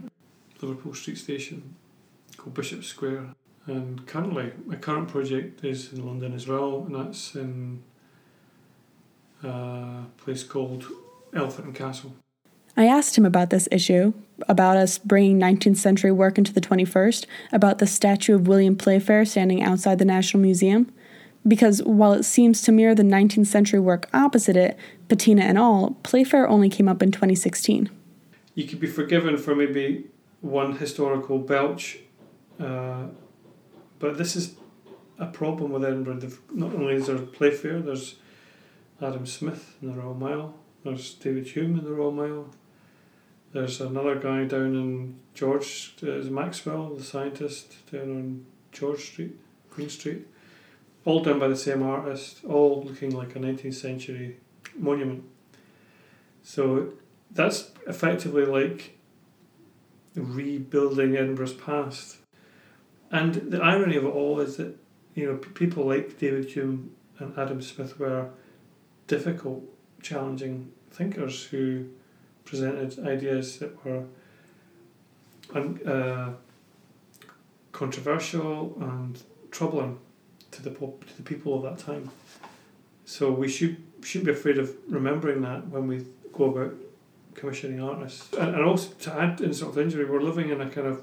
Liverpool 0.61 0.94
Street 0.94 1.18
Station, 1.18 1.74
called 2.44 2.54
Bishop 2.54 2.85
Square. 2.85 3.35
And 3.66 4.07
currently, 4.07 4.52
my 4.66 4.76
current 4.76 5.09
project 5.09 5.64
is 5.64 5.92
in 5.92 6.07
London 6.07 6.35
as 6.35 6.46
well, 6.46 6.85
and 6.87 6.94
that's 6.94 7.35
in 7.35 7.83
a 9.42 10.04
place 10.18 10.44
called 10.44 10.85
Elephant 11.35 11.68
and 11.68 11.74
Castle. 11.74 12.14
I 12.76 12.87
asked 12.87 13.16
him 13.16 13.24
about 13.24 13.50
this 13.50 13.68
issue, 13.72 14.12
about 14.48 14.76
us 14.76 14.98
bringing 14.98 15.38
19th 15.38 15.76
century 15.76 16.12
work 16.12 16.37
into 16.37 16.52
the 16.52 16.61
21st, 16.61 17.24
about 17.52 17.78
the 17.78 17.87
statue 17.87 18.35
of 18.35 18.46
William 18.46 18.76
Playfair 18.76 19.24
standing 19.24 19.62
outside 19.62 19.98
the 19.98 20.04
National 20.04 20.42
Museum. 20.42 20.92
Because 21.46 21.83
while 21.83 22.12
it 22.14 22.24
seems 22.24 22.62
to 22.62 22.72
mirror 22.72 22.94
the 22.94 23.02
19th 23.02 23.46
century 23.46 23.80
work 23.80 24.09
opposite 24.12 24.57
it, 24.57 24.76
patina 25.09 25.42
and 25.42 25.59
all, 25.59 25.92
Playfair 26.02 26.48
only 26.48 26.68
came 26.68 26.88
up 26.88 27.02
in 27.02 27.12
2016. 27.12 27.90
You 28.54 28.64
could 28.66 28.80
be 28.80 28.87
forgiven 28.87 29.37
for 29.37 29.54
maybe 29.54 30.07
one 30.40 30.78
historical 30.78 31.38
belch 31.38 31.98
Uh, 32.60 33.06
but 33.98 34.18
this 34.18 34.36
is 34.36 34.54
a 35.18 35.26
problem 35.26 35.72
with 35.72 35.84
Edinburgh. 35.84 36.20
They've, 36.20 36.40
not 36.52 36.74
only 36.74 36.94
is 36.94 37.06
there 37.06 37.18
Playfair, 37.18 37.80
there's 37.80 38.16
Adam 39.00 39.26
Smith 39.26 39.76
in 39.80 39.88
the 39.88 40.00
Royal 40.00 40.14
Mile, 40.14 40.54
there's 40.84 41.14
David 41.14 41.46
Hume 41.48 41.78
in 41.78 41.84
the 41.84 41.92
Royal 41.92 42.12
Mile, 42.12 42.50
there's 43.52 43.80
another 43.80 44.16
guy 44.16 44.44
down 44.44 44.74
in 44.74 45.20
George, 45.32 45.94
uh, 46.02 46.28
Maxwell, 46.28 46.94
the 46.94 47.04
scientist, 47.04 47.90
down 47.90 48.10
on 48.10 48.46
George 48.72 49.04
Street, 49.04 49.38
Queen 49.70 49.88
Street. 49.88 50.26
All 51.04 51.22
done 51.22 51.38
by 51.38 51.48
the 51.48 51.56
same 51.56 51.82
artist, 51.82 52.44
all 52.44 52.82
looking 52.82 53.10
like 53.14 53.36
a 53.36 53.38
19th 53.38 53.74
century 53.74 54.38
monument. 54.76 55.22
So 56.42 56.94
that's 57.30 57.70
effectively 57.86 58.44
like 58.44 58.98
rebuilding 60.16 61.16
Edinburgh's 61.16 61.52
past. 61.52 62.16
And 63.10 63.34
the 63.34 63.62
irony 63.62 63.96
of 63.96 64.04
it 64.04 64.08
all 64.08 64.40
is 64.40 64.56
that, 64.56 64.76
you 65.14 65.26
know, 65.26 65.36
people 65.36 65.86
like 65.86 66.18
David 66.18 66.46
Hume 66.46 66.90
and 67.18 67.36
Adam 67.38 67.62
Smith 67.62 67.98
were 67.98 68.30
difficult, 69.06 69.62
challenging 70.02 70.72
thinkers 70.90 71.44
who 71.44 71.86
presented 72.44 73.06
ideas 73.06 73.58
that 73.58 73.84
were 73.84 74.04
un, 75.54 75.80
uh, 75.86 76.32
controversial 77.72 78.76
and 78.80 79.22
troubling 79.50 79.98
to 80.50 80.62
the 80.62 80.70
pop, 80.70 81.04
to 81.06 81.16
the 81.16 81.22
people 81.22 81.54
of 81.54 81.62
that 81.62 81.78
time. 81.84 82.10
So 83.04 83.30
we 83.30 83.48
should 83.48 83.76
should 84.02 84.24
be 84.24 84.32
afraid 84.32 84.58
of 84.58 84.74
remembering 84.88 85.40
that 85.42 85.68
when 85.68 85.86
we 85.86 86.04
go 86.32 86.44
about 86.44 86.74
commissioning 87.34 87.80
artists. 87.80 88.32
And, 88.34 88.54
and 88.54 88.64
also 88.64 88.92
to 89.00 89.14
add 89.14 89.40
insult 89.40 89.74
to 89.74 89.82
injury, 89.82 90.04
we're 90.04 90.20
living 90.20 90.50
in 90.50 90.60
a 90.60 90.68
kind 90.68 90.86
of 90.86 91.02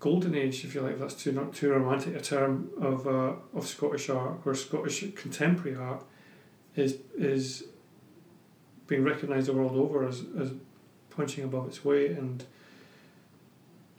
golden 0.00 0.34
age, 0.34 0.64
if 0.64 0.74
you 0.74 0.80
like. 0.80 0.98
That's 0.98 1.14
too 1.14 1.32
not 1.32 1.54
too 1.54 1.70
romantic 1.70 2.16
a 2.16 2.20
term 2.20 2.70
of 2.80 3.06
uh, 3.06 3.34
of 3.54 3.66
Scottish 3.66 4.08
art, 4.10 4.40
or 4.44 4.54
Scottish 4.54 5.04
contemporary 5.14 5.76
art 5.76 6.02
is 6.74 6.96
is 7.16 7.64
being 8.86 9.04
recognised 9.04 9.46
the 9.46 9.52
world 9.52 9.76
over 9.76 10.08
as 10.08 10.24
as 10.38 10.52
punching 11.10 11.44
above 11.44 11.68
its 11.68 11.84
weight 11.84 12.12
and 12.12 12.44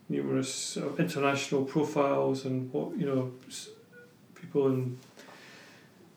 numerous 0.09 0.77
international 0.97 1.63
profiles 1.63 2.45
and 2.45 2.71
what 2.73 2.97
you 2.97 3.05
know 3.05 3.31
people 4.35 4.67
in 4.67 4.97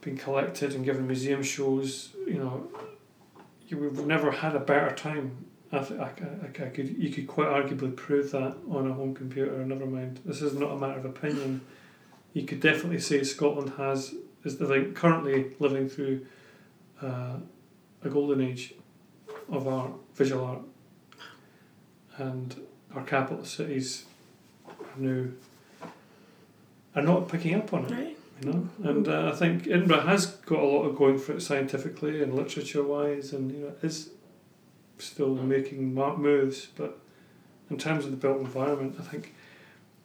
being 0.00 0.16
collected 0.16 0.74
and 0.74 0.84
given 0.84 1.06
museum 1.06 1.42
shows 1.42 2.10
you 2.26 2.34
know 2.34 2.66
you, 3.68 3.78
we've 3.78 4.04
never 4.06 4.30
had 4.30 4.56
a 4.56 4.60
better 4.60 4.94
time 4.94 5.44
I, 5.74 5.84
th- 5.84 6.00
I, 6.00 6.04
I, 6.04 6.66
I 6.66 6.68
could 6.68 6.96
you 6.96 7.10
could 7.10 7.26
quite 7.26 7.48
arguably 7.48 7.94
prove 7.94 8.30
that 8.32 8.56
on 8.70 8.90
a 8.90 8.94
home 8.94 9.14
computer 9.14 9.64
never 9.64 9.86
mind 9.86 10.20
this 10.24 10.42
is 10.42 10.54
not 10.54 10.70
a 10.72 10.76
matter 10.76 10.98
of 10.98 11.04
opinion 11.04 11.60
you 12.32 12.44
could 12.44 12.60
definitely 12.60 13.00
say 13.00 13.22
Scotland 13.22 13.72
has 13.76 14.14
is 14.44 14.58
the 14.58 14.66
like 14.66 14.94
currently 14.94 15.52
living 15.58 15.88
through 15.88 16.26
uh, 17.02 17.36
a 18.02 18.08
golden 18.08 18.40
age 18.40 18.74
of 19.50 19.66
art 19.66 19.92
visual 20.14 20.44
art 20.44 20.62
and 22.18 22.60
our 22.94 23.02
capital 23.02 23.44
cities 23.44 24.04
are 24.66 24.74
now 24.98 25.28
are 26.94 27.02
not 27.02 27.28
picking 27.28 27.54
up 27.54 27.72
on 27.72 27.86
it. 27.86 27.90
Right. 27.90 28.16
You 28.40 28.52
know, 28.52 28.68
and 28.82 29.08
uh, 29.08 29.30
I 29.32 29.36
think 29.36 29.66
Edinburgh 29.66 30.00
has 30.00 30.26
got 30.26 30.58
a 30.58 30.64
lot 30.64 30.82
of 30.82 30.96
going 30.96 31.18
for 31.18 31.32
it 31.32 31.40
scientifically 31.40 32.22
and 32.22 32.34
literature 32.34 32.82
wise, 32.82 33.32
and 33.32 33.50
you 33.52 33.58
know 33.58 33.72
is 33.82 34.10
still 34.98 35.34
making 35.34 35.94
moves. 35.94 36.68
But 36.76 36.98
in 37.70 37.78
terms 37.78 38.04
of 38.04 38.10
the 38.10 38.16
built 38.16 38.40
environment, 38.40 38.96
I 38.98 39.02
think 39.02 39.34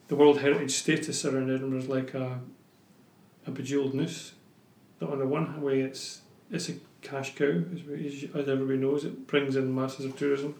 the 0.08 0.16
World 0.16 0.40
Heritage 0.40 0.72
status 0.72 1.24
around 1.24 1.50
Edinburgh 1.50 1.78
is 1.78 1.88
like 1.88 2.14
a 2.14 2.40
a 3.46 3.50
bejeweled 3.50 3.94
noose. 3.94 4.32
That 4.98 5.08
on 5.08 5.18
the 5.18 5.26
one 5.26 5.60
way, 5.62 5.80
it's 5.80 6.20
it's 6.50 6.68
a 6.68 6.74
cash 7.02 7.34
cow, 7.34 7.62
as, 7.72 7.82
we, 7.84 8.30
as 8.34 8.48
everybody 8.48 8.78
knows. 8.78 9.04
It 9.04 9.26
brings 9.26 9.56
in 9.56 9.74
masses 9.74 10.04
of 10.04 10.18
tourism 10.18 10.54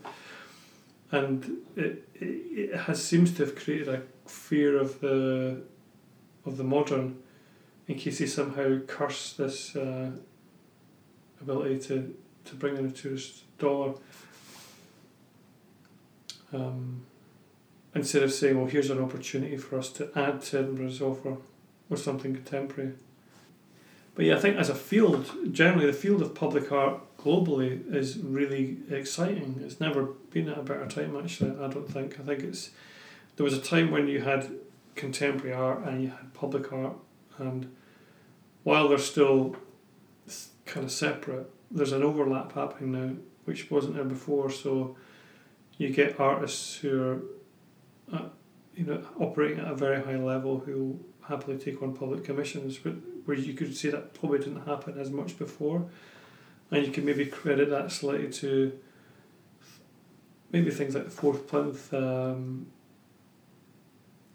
and 1.13 1.59
it, 1.77 2.09
it, 2.15 2.25
it 2.25 2.77
has 2.77 3.03
seems 3.03 3.33
to 3.35 3.45
have 3.45 3.57
created 3.57 3.89
a 3.89 4.03
fear 4.29 4.79
of 4.79 5.01
the 5.01 5.61
of 6.47 6.57
the 6.57 6.65
modern 6.65 7.21
in 7.89 7.97
case 7.97 8.19
they 8.19 8.27
somehow 8.27 8.79
curse 8.87 9.33
this 9.33 9.75
uh, 9.75 10.11
ability 11.41 11.79
to, 11.79 12.15
to 12.45 12.55
bring 12.55 12.77
in 12.77 12.87
a 12.87 12.91
tourist 12.91 13.43
dollar 13.59 13.95
um, 16.53 17.03
instead 17.95 18.23
of 18.23 18.33
saying 18.33 18.57
well 18.57 18.67
here's 18.67 18.91
an 18.91 19.01
opportunity 19.01 19.57
for 19.57 19.79
us 19.79 19.91
to 19.91 20.11
add 20.17 20.43
to 20.43 20.59
Edinburgh's 20.59 21.01
offer 21.01 21.37
with 21.89 22.01
something 22.01 22.35
contemporary 22.35 22.93
but 24.15 24.25
yeah 24.25 24.37
I 24.37 24.39
think 24.39 24.57
as 24.57 24.69
a 24.69 24.75
field 24.75 25.31
generally 25.53 25.87
the 25.87 25.93
field 25.93 26.23
of 26.23 26.35
public 26.35 26.71
art 26.71 27.01
globally 27.25 27.93
is 27.95 28.19
really 28.19 28.79
exciting. 28.91 29.61
It's 29.65 29.81
never 29.81 30.05
been 30.31 30.49
at 30.49 30.59
a 30.59 30.63
better 30.63 30.87
time 30.87 31.17
actually, 31.17 31.51
I 31.63 31.69
don't 31.69 31.91
think. 31.91 32.19
I 32.19 32.23
think 32.23 32.41
it's 32.41 32.71
there 33.37 33.45
was 33.45 33.57
a 33.57 33.61
time 33.61 33.91
when 33.91 34.09
you 34.09 34.21
had 34.21 34.51
contemporary 34.95 35.55
art 35.55 35.85
and 35.85 36.03
you 36.03 36.09
had 36.09 36.33
public 36.35 36.73
art 36.73 36.97
and 37.39 37.75
while 38.65 38.89
they're 38.89 38.99
still 38.99 39.57
kind 40.67 40.85
of 40.85 40.93
separate, 40.93 41.51
there's 41.71 41.93
an 41.93 42.03
overlap 42.03 42.53
happening 42.53 42.93
now 42.93 43.15
which 43.45 43.71
wasn't 43.71 43.95
there 43.95 44.05
before 44.05 44.51
so 44.51 44.97
you 45.81 45.91
get 45.91 46.21
artists 46.21 46.77
who 46.77 47.03
are 47.03 47.23
uh, 48.13 48.29
you 48.75 48.85
know 48.85 49.03
operating 49.19 49.59
at 49.59 49.69
a 49.71 49.75
very 49.75 50.03
high 50.03 50.17
level 50.17 50.61
who 50.61 50.99
happily 51.23 51.57
take 51.57 51.83
on 51.83 51.95
public 51.95 52.25
commissions 52.25 52.79
but 52.79 52.95
where 53.25 53.37
you 53.37 53.55
could 53.55 53.77
say 53.77 53.89
that 53.91 54.15
probably 54.15 54.39
didn't 54.39 54.67
happen 54.67 54.99
as 54.99 55.11
much 55.11 55.39
before 55.39 55.89
and 56.71 56.87
you 56.87 56.93
can 56.93 57.05
maybe 57.05 57.27
credit 57.27 57.71
that 57.71 57.91
slightly 57.91 58.31
to 58.31 58.79
maybe 60.53 60.71
things 60.71 60.95
like 60.95 61.05
the 61.05 61.11
fourth 61.11 61.47
plinth. 61.47 61.93
Um, 61.93 62.67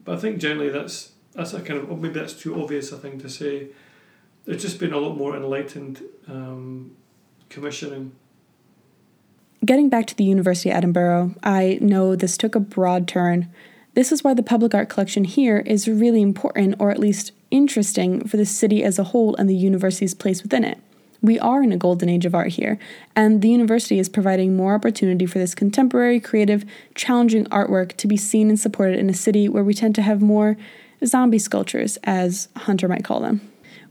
but 0.04 0.18
I 0.18 0.22
think 0.22 0.40
generally 0.40 0.70
that's 0.70 1.14
that's 1.34 1.54
a 1.54 1.62
kind 1.62 1.80
of 1.80 2.00
maybe 2.00 2.20
that's 2.20 2.34
too 2.34 2.62
obvious 2.62 2.92
a 2.92 2.98
thing 2.98 3.20
to 3.20 3.30
say. 3.30 3.68
There's 4.46 4.62
just 4.62 4.80
been 4.80 4.94
a 4.94 5.00
lot 5.00 5.18
more 5.18 5.36
enlightened 5.36 6.04
um, 6.28 6.96
commissioning. 7.50 8.12
Getting 9.64 9.90
back 9.90 10.06
to 10.08 10.16
the 10.16 10.24
University 10.24 10.70
of 10.70 10.78
Edinburgh, 10.78 11.36
I 11.42 11.80
know 11.82 12.16
this 12.16 12.38
took 12.38 12.56
a 12.56 12.60
broad 12.60 13.08
turn. 13.08 13.50
This 13.94 14.12
is 14.12 14.24
why 14.24 14.34
the 14.34 14.44
public 14.44 14.76
art 14.76 14.90
collection 14.90 15.24
here 15.24 15.60
is 15.60 15.88
really 15.88 16.22
important, 16.22 16.76
or 16.78 16.92
at 16.92 17.00
least 17.00 17.32
interesting, 17.50 18.28
for 18.28 18.38
the 18.38 18.46
city 18.46 18.84
as 18.84 19.00
a 19.00 19.06
whole 19.06 19.36
and 19.36 19.50
the 19.50 19.56
university's 19.56 20.14
place 20.14 20.44
within 20.44 20.64
it. 20.64 20.80
We 21.22 21.40
are 21.40 21.64
in 21.64 21.72
a 21.72 21.78
golden 21.78 22.10
age 22.10 22.26
of 22.26 22.36
art 22.36 22.50
here, 22.50 22.78
and 23.16 23.42
the 23.42 23.50
university 23.50 23.98
is 23.98 24.10
providing 24.10 24.56
more 24.56 24.76
opportunity 24.76 25.26
for 25.26 25.40
this 25.40 25.56
contemporary, 25.56 26.20
creative, 26.20 26.66
challenging 26.94 27.46
artwork 27.46 27.96
to 27.98 28.08
be 28.08 28.18
seen 28.18 28.50
and 28.50 28.60
supported 28.60 29.00
in 29.00 29.10
a 29.10 29.14
city 29.14 29.50
where 29.50 29.64
we 29.64 29.74
tend 29.74 29.96
to 29.96 30.04
have 30.04 30.22
more 30.22 30.58
zombie 31.04 31.40
sculptures, 31.40 31.98
as 32.04 32.50
Hunter 32.56 32.88
might 32.88 33.06
call 33.06 33.22
them. 33.22 33.42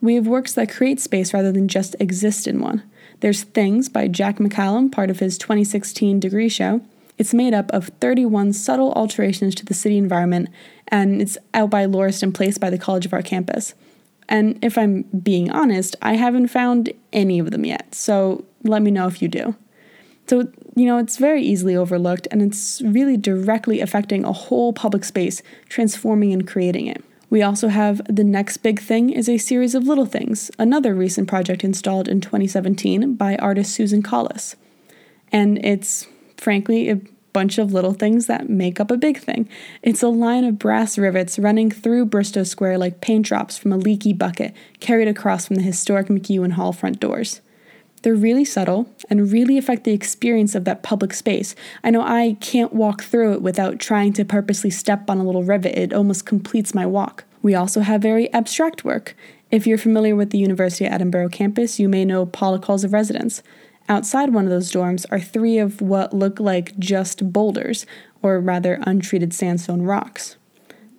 We 0.00 0.14
have 0.14 0.28
works 0.28 0.52
that 0.52 0.70
create 0.70 1.00
space 1.00 1.34
rather 1.34 1.50
than 1.50 1.66
just 1.66 1.96
exist 1.98 2.46
in 2.46 2.60
one. 2.60 2.82
There's 3.20 3.42
Things 3.42 3.88
by 3.88 4.08
Jack 4.08 4.38
McCallum, 4.38 4.90
part 4.90 5.10
of 5.10 5.20
his 5.20 5.38
2016 5.38 6.20
degree 6.20 6.48
show. 6.48 6.80
It's 7.16 7.32
made 7.32 7.54
up 7.54 7.70
of 7.70 7.88
31 8.00 8.52
subtle 8.52 8.92
alterations 8.92 9.54
to 9.56 9.64
the 9.64 9.74
city 9.74 9.96
environment, 9.96 10.48
and 10.88 11.22
it's 11.22 11.38
out 11.52 11.70
by 11.70 11.86
Lauriston 11.86 12.34
Place 12.34 12.58
by 12.58 12.70
the 12.70 12.78
College 12.78 13.06
of 13.06 13.12
Art 13.12 13.24
campus. 13.24 13.74
And 14.28 14.58
if 14.64 14.76
I'm 14.76 15.02
being 15.02 15.50
honest, 15.50 15.96
I 16.02 16.14
haven't 16.14 16.48
found 16.48 16.92
any 17.12 17.38
of 17.38 17.50
them 17.50 17.64
yet, 17.64 17.94
so 17.94 18.44
let 18.62 18.82
me 18.82 18.90
know 18.90 19.06
if 19.06 19.22
you 19.22 19.28
do. 19.28 19.54
So, 20.26 20.48
you 20.74 20.86
know, 20.86 20.98
it's 20.98 21.18
very 21.18 21.42
easily 21.42 21.76
overlooked 21.76 22.26
and 22.30 22.40
it's 22.40 22.80
really 22.82 23.18
directly 23.18 23.80
affecting 23.80 24.24
a 24.24 24.32
whole 24.32 24.72
public 24.72 25.04
space, 25.04 25.42
transforming 25.68 26.32
and 26.32 26.46
creating 26.46 26.86
it. 26.86 27.04
We 27.34 27.42
also 27.42 27.66
have 27.66 28.00
The 28.08 28.22
Next 28.22 28.58
Big 28.58 28.78
Thing 28.80 29.10
is 29.10 29.28
a 29.28 29.38
series 29.38 29.74
of 29.74 29.88
little 29.88 30.06
things, 30.06 30.52
another 30.56 30.94
recent 30.94 31.26
project 31.26 31.64
installed 31.64 32.06
in 32.06 32.20
2017 32.20 33.16
by 33.16 33.34
artist 33.38 33.74
Susan 33.74 34.04
Collis. 34.04 34.54
And 35.32 35.58
it's 35.64 36.06
frankly 36.36 36.88
a 36.90 37.00
bunch 37.32 37.58
of 37.58 37.72
little 37.72 37.92
things 37.92 38.28
that 38.28 38.48
make 38.48 38.78
up 38.78 38.92
a 38.92 38.96
big 38.96 39.18
thing. 39.18 39.48
It's 39.82 40.00
a 40.00 40.06
line 40.10 40.44
of 40.44 40.60
brass 40.60 40.96
rivets 40.96 41.36
running 41.36 41.72
through 41.72 42.06
Bristo 42.06 42.46
Square 42.46 42.78
like 42.78 43.00
paint 43.00 43.26
drops 43.26 43.58
from 43.58 43.72
a 43.72 43.78
leaky 43.78 44.12
bucket 44.12 44.54
carried 44.78 45.08
across 45.08 45.44
from 45.44 45.56
the 45.56 45.62
historic 45.62 46.06
McEwan 46.06 46.52
Hall 46.52 46.72
front 46.72 47.00
doors. 47.00 47.40
They're 48.04 48.14
really 48.14 48.44
subtle 48.44 48.86
and 49.08 49.32
really 49.32 49.56
affect 49.56 49.84
the 49.84 49.94
experience 49.94 50.54
of 50.54 50.66
that 50.66 50.82
public 50.82 51.14
space. 51.14 51.54
I 51.82 51.88
know 51.88 52.02
I 52.02 52.36
can't 52.38 52.74
walk 52.74 53.02
through 53.02 53.32
it 53.32 53.40
without 53.40 53.78
trying 53.78 54.12
to 54.12 54.26
purposely 54.26 54.68
step 54.68 55.08
on 55.08 55.16
a 55.16 55.24
little 55.24 55.42
rivet, 55.42 55.78
it 55.78 55.94
almost 55.94 56.26
completes 56.26 56.74
my 56.74 56.84
walk. 56.84 57.24
We 57.40 57.54
also 57.54 57.80
have 57.80 58.02
very 58.02 58.30
abstract 58.34 58.84
work. 58.84 59.16
If 59.50 59.66
you're 59.66 59.78
familiar 59.78 60.14
with 60.14 60.28
the 60.30 60.38
University 60.38 60.84
of 60.84 60.92
Edinburgh 60.92 61.30
campus, 61.30 61.80
you 61.80 61.88
may 61.88 62.04
know 62.04 62.26
Calls 62.26 62.84
of 62.84 62.92
Residence. 62.92 63.42
Outside 63.88 64.34
one 64.34 64.44
of 64.44 64.50
those 64.50 64.70
dorms 64.70 65.06
are 65.10 65.18
three 65.18 65.56
of 65.56 65.80
what 65.80 66.12
look 66.12 66.38
like 66.38 66.78
just 66.78 67.32
boulders, 67.32 67.86
or 68.20 68.38
rather 68.38 68.80
untreated 68.82 69.32
sandstone 69.32 69.80
rocks. 69.80 70.36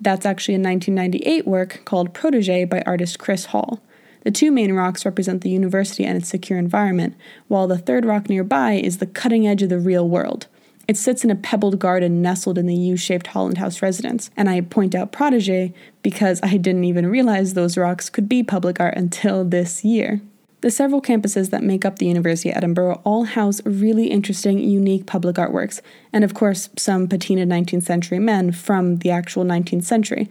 That's 0.02 0.26
actually 0.26 0.56
a 0.56 0.58
1998 0.58 1.46
work 1.46 1.84
called 1.86 2.16
Protege 2.16 2.66
by 2.66 2.82
artist 2.88 3.20
Chris 3.20 3.46
Hall. 3.46 3.80
The 4.26 4.32
two 4.32 4.50
main 4.50 4.74
rocks 4.74 5.06
represent 5.06 5.42
the 5.42 5.52
university 5.52 6.04
and 6.04 6.18
its 6.18 6.30
secure 6.30 6.58
environment, 6.58 7.16
while 7.48 7.68
the 7.68 7.78
third 7.78 8.06
rock 8.06 8.28
nearby 8.28 8.74
is 8.74 8.98
the 8.98 9.06
cutting 9.06 9.46
edge 9.46 9.62
of 9.62 9.70
the 9.70 9.78
real 9.78 10.10
world. 10.10 10.48
It 10.88 10.98
sits 10.98 11.24
in 11.24 11.30
a 11.30 11.36
pebbled 11.36 11.78
garden 11.78 12.24
nestled 12.24 12.58
in 12.58 12.66
the 12.66 12.76
U 12.76 12.98
shaped 12.98 13.28
Holland 13.28 13.60
House 13.60 13.84
residence, 13.84 14.32
and 14.36 14.50
I 14.50 14.62
point 14.62 14.96
out 14.96 15.12
Protege 15.12 15.74
because 16.02 16.40
I 16.42 16.58
didn't 16.58 16.86
even 16.86 17.06
realize 17.06 17.54
those 17.54 17.78
rocks 17.78 18.10
could 18.10 18.28
be 18.28 18.42
public 18.42 18.80
art 18.80 18.98
until 18.98 19.46
this 19.46 19.86
year. 19.86 20.22
The 20.62 20.72
several 20.72 21.04
campuses 21.04 21.52
that 21.52 21.62
make 21.62 21.86
up 21.86 22.00
the 22.00 22.08
University 22.08 22.50
of 22.50 22.58
Edinburgh 22.58 23.02
all 23.04 23.26
house 23.26 23.64
really 23.64 24.08
interesting, 24.08 24.58
unique 24.58 25.06
public 25.06 25.36
artworks, 25.36 25.82
and 26.12 26.24
of 26.24 26.34
course, 26.34 26.70
some 26.76 27.08
patinaed 27.08 27.46
19th 27.46 27.84
century 27.84 28.18
men 28.18 28.52
from 28.52 28.98
the 28.98 29.12
actual 29.12 29.44
19th 29.44 29.84
century. 29.84 30.28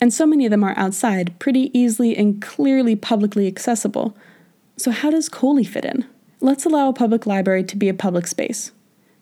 And 0.00 0.14
so 0.14 0.26
many 0.26 0.46
of 0.46 0.50
them 0.50 0.64
are 0.64 0.78
outside, 0.78 1.38
pretty 1.38 1.76
easily 1.78 2.16
and 2.16 2.40
clearly 2.40 2.94
publicly 2.94 3.46
accessible. 3.46 4.16
So, 4.76 4.90
how 4.90 5.10
does 5.10 5.28
Coley 5.28 5.64
fit 5.64 5.84
in? 5.84 6.06
Let's 6.40 6.64
allow 6.64 6.88
a 6.88 6.92
public 6.92 7.26
library 7.26 7.64
to 7.64 7.76
be 7.76 7.88
a 7.88 7.94
public 7.94 8.26
space. 8.28 8.70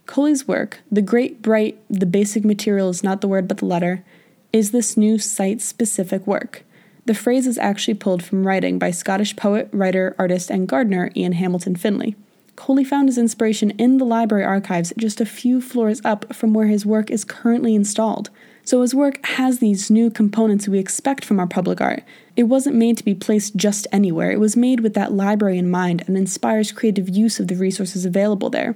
Coley's 0.05 0.47
work, 0.47 0.81
The 0.93 1.03
Great 1.03 1.41
Bright, 1.43 1.79
The 1.89 2.07
Basic 2.07 2.45
Material 2.45 2.91
is 2.91 3.03
Not 3.03 3.21
the 3.21 3.29
Word 3.29 3.49
but 3.49 3.59
the 3.59 3.67
Letter, 3.67 4.05
is 4.53 4.71
this 4.71 4.97
new 4.97 5.19
site 5.19 5.61
specific 5.61 6.27
work. 6.27 6.63
The 7.07 7.15
phrase 7.15 7.47
is 7.47 7.59
actually 7.59 7.95
pulled 7.95 8.23
from 8.23 8.47
writing 8.47 8.79
by 8.79 8.91
Scottish 8.91 9.35
poet, 9.37 9.69
writer, 9.73 10.15
artist, 10.19 10.51
and 10.51 10.69
gardener 10.69 11.11
Ian 11.17 11.33
Hamilton 11.33 11.77
Finlay. 11.77 12.17
Coley 12.57 12.85
found 12.85 13.09
his 13.09 13.19
inspiration 13.19 13.71
in 13.73 13.99
the 13.99 14.05
library 14.05 14.45
archives 14.45 14.93
just 14.97 15.21
a 15.21 15.27
few 15.27 15.61
floors 15.61 16.01
up 16.05 16.35
from 16.35 16.53
where 16.55 16.67
his 16.67 16.87
work 16.87 17.11
is 17.11 17.25
currently 17.25 17.75
installed. 17.75 18.31
So 18.67 18.83
his 18.83 18.97
work 18.97 19.25
has 19.25 19.61
these 19.61 19.93
new 19.93 20.11
components 20.11 20.67
we 20.67 20.81
expect 20.81 21.25
from 21.25 21.39
our 21.39 21.47
public 21.47 21.81
art. 21.81 22.03
It 22.35 22.43
wasn't 22.43 22.75
made 22.75 22.99
to 22.99 23.05
be 23.05 23.15
placed 23.15 23.55
just 23.55 23.87
anywhere, 23.93 24.33
it 24.33 24.41
was 24.41 24.57
made 24.57 24.81
with 24.81 24.93
that 24.95 25.13
library 25.13 25.57
in 25.57 25.71
mind 25.71 26.03
and 26.09 26.17
inspires 26.17 26.73
creative 26.73 27.09
use 27.09 27.39
of 27.39 27.47
the 27.47 27.55
resources 27.55 28.05
available 28.05 28.51
there. 28.51 28.75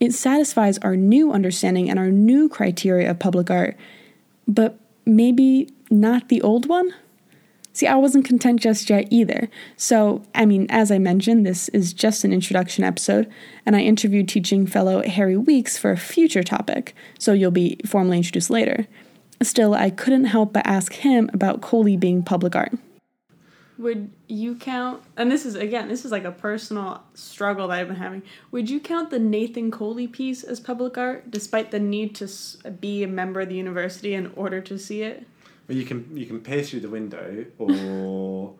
It 0.00 0.14
satisfies 0.14 0.78
our 0.78 0.96
new 0.96 1.30
understanding 1.30 1.90
and 1.90 1.98
our 1.98 2.10
new 2.10 2.48
criteria 2.48 3.10
of 3.10 3.18
public 3.18 3.50
art, 3.50 3.76
but 4.46 4.78
maybe 5.04 5.70
not 5.90 6.30
the 6.30 6.40
old 6.40 6.66
one? 6.66 6.94
See, 7.74 7.86
I 7.86 7.96
wasn't 7.96 8.24
content 8.24 8.60
just 8.60 8.88
yet 8.88 9.08
either. 9.10 9.50
So, 9.76 10.22
I 10.34 10.46
mean, 10.46 10.66
as 10.70 10.90
I 10.90 10.98
mentioned, 10.98 11.44
this 11.44 11.68
is 11.68 11.92
just 11.92 12.24
an 12.24 12.32
introduction 12.32 12.82
episode, 12.82 13.30
and 13.66 13.76
I 13.76 13.80
interviewed 13.80 14.26
teaching 14.26 14.66
fellow 14.66 15.02
Harry 15.02 15.36
Weeks 15.36 15.76
for 15.76 15.90
a 15.90 15.98
future 15.98 16.42
topic, 16.42 16.94
so 17.18 17.34
you'll 17.34 17.50
be 17.50 17.78
formally 17.84 18.16
introduced 18.16 18.48
later. 18.48 18.86
Still, 19.42 19.74
I 19.74 19.90
couldn't 19.90 20.24
help 20.24 20.52
but 20.52 20.66
ask 20.66 20.92
him 20.92 21.30
about 21.32 21.60
Coley 21.60 21.96
being 21.96 22.22
public 22.22 22.56
art. 22.56 22.72
Would 23.78 24.10
you 24.26 24.56
count, 24.56 25.02
and 25.16 25.30
this 25.30 25.46
is 25.46 25.54
again, 25.54 25.86
this 25.86 26.04
is 26.04 26.10
like 26.10 26.24
a 26.24 26.32
personal 26.32 27.04
struggle 27.14 27.68
that 27.68 27.78
I've 27.78 27.86
been 27.86 27.96
having. 27.96 28.22
Would 28.50 28.68
you 28.68 28.80
count 28.80 29.10
the 29.10 29.20
Nathan 29.20 29.70
Coley 29.70 30.08
piece 30.08 30.42
as 30.42 30.58
public 30.58 30.98
art, 30.98 31.30
despite 31.30 31.70
the 31.70 31.78
need 31.78 32.16
to 32.16 32.28
be 32.80 33.04
a 33.04 33.06
member 33.06 33.40
of 33.40 33.48
the 33.48 33.54
university 33.54 34.14
in 34.14 34.32
order 34.34 34.60
to 34.62 34.78
see 34.78 35.02
it? 35.02 35.24
Well, 35.68 35.78
you 35.78 35.84
can 35.84 36.16
you 36.16 36.26
can 36.26 36.40
peer 36.40 36.64
through 36.64 36.80
the 36.80 36.88
window, 36.88 37.44
or 37.58 38.54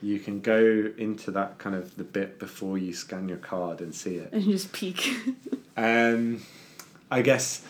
you 0.00 0.20
can 0.20 0.40
go 0.40 0.92
into 0.96 1.32
that 1.32 1.58
kind 1.58 1.74
of 1.74 1.96
the 1.96 2.04
bit 2.04 2.38
before 2.38 2.78
you 2.78 2.92
scan 2.92 3.28
your 3.28 3.38
card 3.38 3.80
and 3.80 3.92
see 3.92 4.16
it. 4.16 4.32
And 4.32 4.44
just 4.44 4.72
peek. 4.72 5.12
um, 5.76 6.42
I 7.10 7.22
guess 7.22 7.64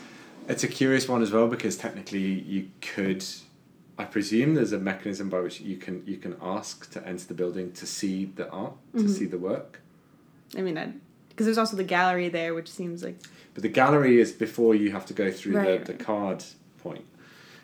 it's 0.50 0.64
a 0.64 0.68
curious 0.68 1.08
one 1.08 1.22
as 1.22 1.30
well 1.30 1.46
because 1.46 1.76
technically 1.76 2.20
you 2.20 2.68
could. 2.80 3.24
I 3.98 4.04
presume 4.04 4.54
there's 4.54 4.72
a 4.72 4.78
mechanism 4.78 5.28
by 5.28 5.40
which 5.40 5.60
you 5.60 5.76
can 5.76 6.02
you 6.06 6.16
can 6.16 6.36
ask 6.42 6.90
to 6.92 7.06
enter 7.06 7.26
the 7.26 7.34
building 7.34 7.72
to 7.72 7.86
see 7.86 8.24
the 8.24 8.48
art, 8.50 8.74
to 8.92 8.98
mm-hmm. 8.98 9.08
see 9.08 9.26
the 9.26 9.38
work. 9.38 9.80
I 10.56 10.62
mean, 10.62 11.00
because 11.28 11.46
there's 11.46 11.58
also 11.58 11.76
the 11.76 11.84
gallery 11.84 12.28
there, 12.28 12.54
which 12.54 12.68
seems 12.68 13.04
like. 13.04 13.18
But 13.54 13.62
the 13.62 13.68
gallery 13.68 14.20
is 14.20 14.32
before 14.32 14.74
you 14.74 14.90
have 14.92 15.06
to 15.06 15.14
go 15.14 15.30
through 15.30 15.56
right, 15.56 15.64
the, 15.64 15.70
right. 15.70 15.84
the 15.86 15.94
card 15.94 16.44
point. 16.78 17.04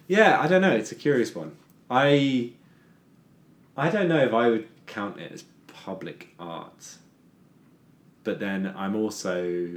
Yeah, 0.07 0.41
I 0.41 0.47
don't 0.47 0.61
know. 0.61 0.75
It's 0.75 0.93
a 0.93 0.95
curious 0.95 1.35
one. 1.35 1.57
I 1.91 2.53
I 3.77 3.91
don't 3.91 4.09
know 4.09 4.23
if 4.23 4.33
I 4.33 4.49
would 4.49 4.69
count 4.87 5.19
it 5.19 5.33
as 5.33 5.45
public 5.67 6.35
art. 6.39 6.97
But 8.25 8.41
then 8.41 8.73
I'm 8.77 8.95
also 8.97 9.71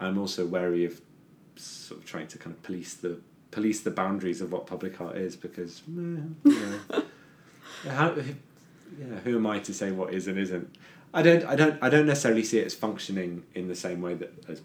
I'm 0.00 0.18
also 0.18 0.46
wary 0.46 0.84
of 0.84 1.00
sort 1.62 2.00
of 2.00 2.06
trying 2.06 2.28
to 2.28 2.38
kind 2.38 2.54
of 2.54 2.62
police 2.62 2.94
the 2.94 3.18
police 3.50 3.80
the 3.80 3.90
boundaries 3.90 4.40
of 4.40 4.52
what 4.52 4.66
public 4.66 5.00
art 5.00 5.16
is 5.16 5.36
because 5.36 5.82
eh, 5.88 5.90
you 5.90 6.34
know, 6.44 7.02
how, 7.88 8.14
yeah, 8.98 9.18
who 9.24 9.36
am 9.36 9.46
I 9.46 9.58
to 9.60 9.74
say 9.74 9.90
what 9.90 10.12
is 10.14 10.26
and 10.26 10.38
isn't? 10.38 10.76
I 11.12 11.22
don't 11.22 11.44
I 11.44 11.56
don't 11.56 11.82
I 11.82 11.88
don't 11.88 12.06
necessarily 12.06 12.44
see 12.44 12.58
it 12.58 12.66
as 12.66 12.74
functioning 12.74 13.44
in 13.54 13.68
the 13.68 13.74
same 13.74 14.00
way 14.00 14.14
that 14.14 14.32
as 14.48 14.62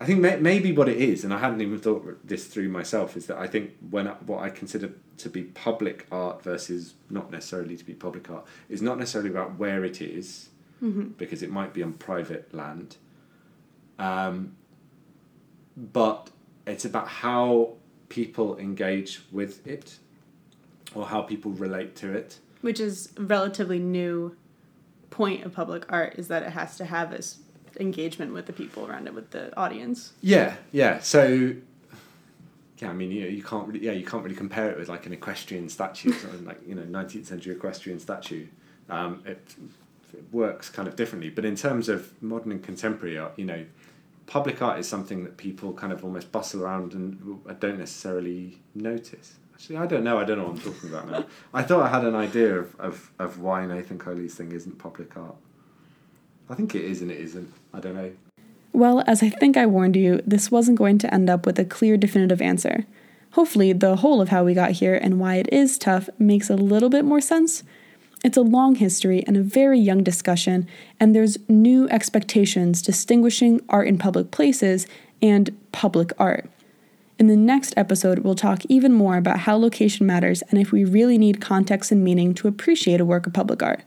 I 0.00 0.04
think 0.04 0.20
may, 0.20 0.36
maybe 0.36 0.72
what 0.72 0.88
it 0.88 0.98
is, 0.98 1.24
and 1.24 1.32
I 1.32 1.38
hadn't 1.38 1.62
even 1.62 1.78
thought 1.78 2.26
this 2.26 2.46
through 2.46 2.68
myself, 2.68 3.16
is 3.16 3.26
that 3.26 3.38
I 3.38 3.46
think 3.46 3.72
when 3.90 4.08
I, 4.08 4.12
what 4.26 4.42
I 4.42 4.50
consider 4.50 4.92
to 5.18 5.28
be 5.30 5.42
public 5.42 6.06
art 6.12 6.42
versus 6.42 6.94
not 7.08 7.30
necessarily 7.30 7.76
to 7.78 7.84
be 7.84 7.94
public 7.94 8.28
art 8.28 8.46
is 8.68 8.82
not 8.82 8.98
necessarily 8.98 9.30
about 9.30 9.58
where 9.58 9.84
it 9.84 10.02
is, 10.02 10.50
mm-hmm. 10.82 11.08
because 11.16 11.42
it 11.42 11.50
might 11.50 11.72
be 11.72 11.82
on 11.82 11.94
private 11.94 12.52
land, 12.52 12.96
um, 13.98 14.56
but 15.76 16.30
it's 16.66 16.84
about 16.84 17.08
how 17.08 17.74
people 18.08 18.56
engage 18.58 19.22
with 19.30 19.66
it, 19.66 19.98
or 20.94 21.06
how 21.06 21.22
people 21.22 21.50
relate 21.52 21.94
to 21.96 22.12
it. 22.12 22.38
Which 22.62 22.80
is 22.80 23.12
relatively 23.18 23.78
new 23.78 24.36
point 25.10 25.44
of 25.44 25.52
public 25.52 25.84
art 25.90 26.14
is 26.16 26.28
that 26.28 26.42
it 26.42 26.50
has 26.50 26.76
to 26.76 26.84
have 26.84 27.10
this 27.10 27.38
engagement 27.78 28.32
with 28.32 28.46
the 28.46 28.52
people 28.52 28.86
around 28.86 29.06
it, 29.06 29.14
with 29.14 29.30
the 29.30 29.54
audience. 29.56 30.12
Yeah, 30.22 30.56
yeah. 30.72 30.98
So, 31.00 31.54
yeah, 32.78 32.90
I 32.90 32.92
mean, 32.92 33.10
you 33.10 33.22
know, 33.22 33.28
you 33.28 33.42
can't 33.42 33.66
really, 33.66 33.84
yeah, 33.84 33.92
you 33.92 34.04
can't 34.04 34.22
really 34.22 34.36
compare 34.36 34.70
it 34.70 34.78
with 34.78 34.88
like 34.88 35.06
an 35.06 35.12
equestrian 35.12 35.68
statue, 35.68 36.12
something 36.12 36.44
like 36.44 36.60
you 36.66 36.74
know, 36.74 36.84
nineteenth 36.84 37.26
century 37.26 37.54
equestrian 37.54 38.00
statue. 38.00 38.46
Um, 38.88 39.22
it, 39.26 39.54
it 40.14 40.24
works 40.32 40.70
kind 40.70 40.88
of 40.88 40.96
differently, 40.96 41.28
but 41.28 41.44
in 41.44 41.56
terms 41.56 41.88
of 41.88 42.10
modern 42.22 42.52
and 42.52 42.62
contemporary 42.62 43.18
art, 43.18 43.32
you 43.36 43.44
know, 43.44 43.64
public 44.26 44.60
art 44.60 44.78
is 44.78 44.88
something 44.88 45.24
that 45.24 45.36
people 45.36 45.72
kind 45.72 45.92
of 45.92 46.04
almost 46.04 46.32
bustle 46.32 46.62
around 46.62 46.92
and 46.92 47.40
don't 47.60 47.78
necessarily 47.78 48.58
notice. 48.74 49.36
Actually, 49.54 49.78
I 49.78 49.86
don't 49.86 50.04
know. 50.04 50.18
I 50.18 50.24
don't 50.24 50.38
know 50.38 50.44
what 50.44 50.56
I'm 50.56 50.72
talking 50.72 50.90
about 50.90 51.10
now. 51.10 51.24
I 51.54 51.62
thought 51.62 51.82
I 51.82 51.88
had 51.88 52.04
an 52.04 52.14
idea 52.14 52.58
of, 52.58 52.78
of, 52.78 53.10
of 53.18 53.40
why 53.40 53.64
Nathan 53.64 53.98
Coley's 53.98 54.34
thing 54.34 54.52
isn't 54.52 54.78
public 54.78 55.16
art. 55.16 55.36
I 56.50 56.54
think 56.54 56.74
it 56.74 56.84
is 56.84 57.00
and 57.00 57.10
it 57.10 57.18
isn't. 57.18 57.52
I 57.72 57.80
don't 57.80 57.94
know. 57.94 58.12
Well, 58.72 59.02
as 59.06 59.22
I 59.22 59.30
think 59.30 59.56
I 59.56 59.64
warned 59.64 59.96
you, 59.96 60.20
this 60.26 60.50
wasn't 60.50 60.76
going 60.76 60.98
to 60.98 61.14
end 61.14 61.30
up 61.30 61.46
with 61.46 61.58
a 61.58 61.64
clear, 61.64 61.96
definitive 61.96 62.42
answer. 62.42 62.84
Hopefully, 63.32 63.72
the 63.72 63.96
whole 63.96 64.20
of 64.20 64.28
how 64.28 64.44
we 64.44 64.52
got 64.52 64.72
here 64.72 64.94
and 64.94 65.18
why 65.18 65.36
it 65.36 65.48
is 65.50 65.78
tough 65.78 66.10
makes 66.18 66.50
a 66.50 66.56
little 66.56 66.90
bit 66.90 67.04
more 67.04 67.20
sense. 67.20 67.62
It's 68.26 68.36
a 68.36 68.42
long 68.42 68.74
history 68.74 69.22
and 69.24 69.36
a 69.36 69.40
very 69.40 69.78
young 69.78 70.02
discussion, 70.02 70.66
and 70.98 71.14
there's 71.14 71.38
new 71.48 71.88
expectations 71.90 72.82
distinguishing 72.82 73.60
art 73.68 73.86
in 73.86 73.98
public 73.98 74.32
places 74.32 74.88
and 75.22 75.56
public 75.70 76.10
art. 76.18 76.50
In 77.20 77.28
the 77.28 77.36
next 77.36 77.72
episode, 77.76 78.18
we'll 78.18 78.34
talk 78.34 78.64
even 78.68 78.92
more 78.92 79.16
about 79.16 79.38
how 79.38 79.56
location 79.56 80.06
matters 80.06 80.42
and 80.50 80.58
if 80.58 80.72
we 80.72 80.84
really 80.84 81.18
need 81.18 81.40
context 81.40 81.92
and 81.92 82.02
meaning 82.02 82.34
to 82.34 82.48
appreciate 82.48 83.00
a 83.00 83.04
work 83.04 83.28
of 83.28 83.32
public 83.32 83.62
art. 83.62 83.84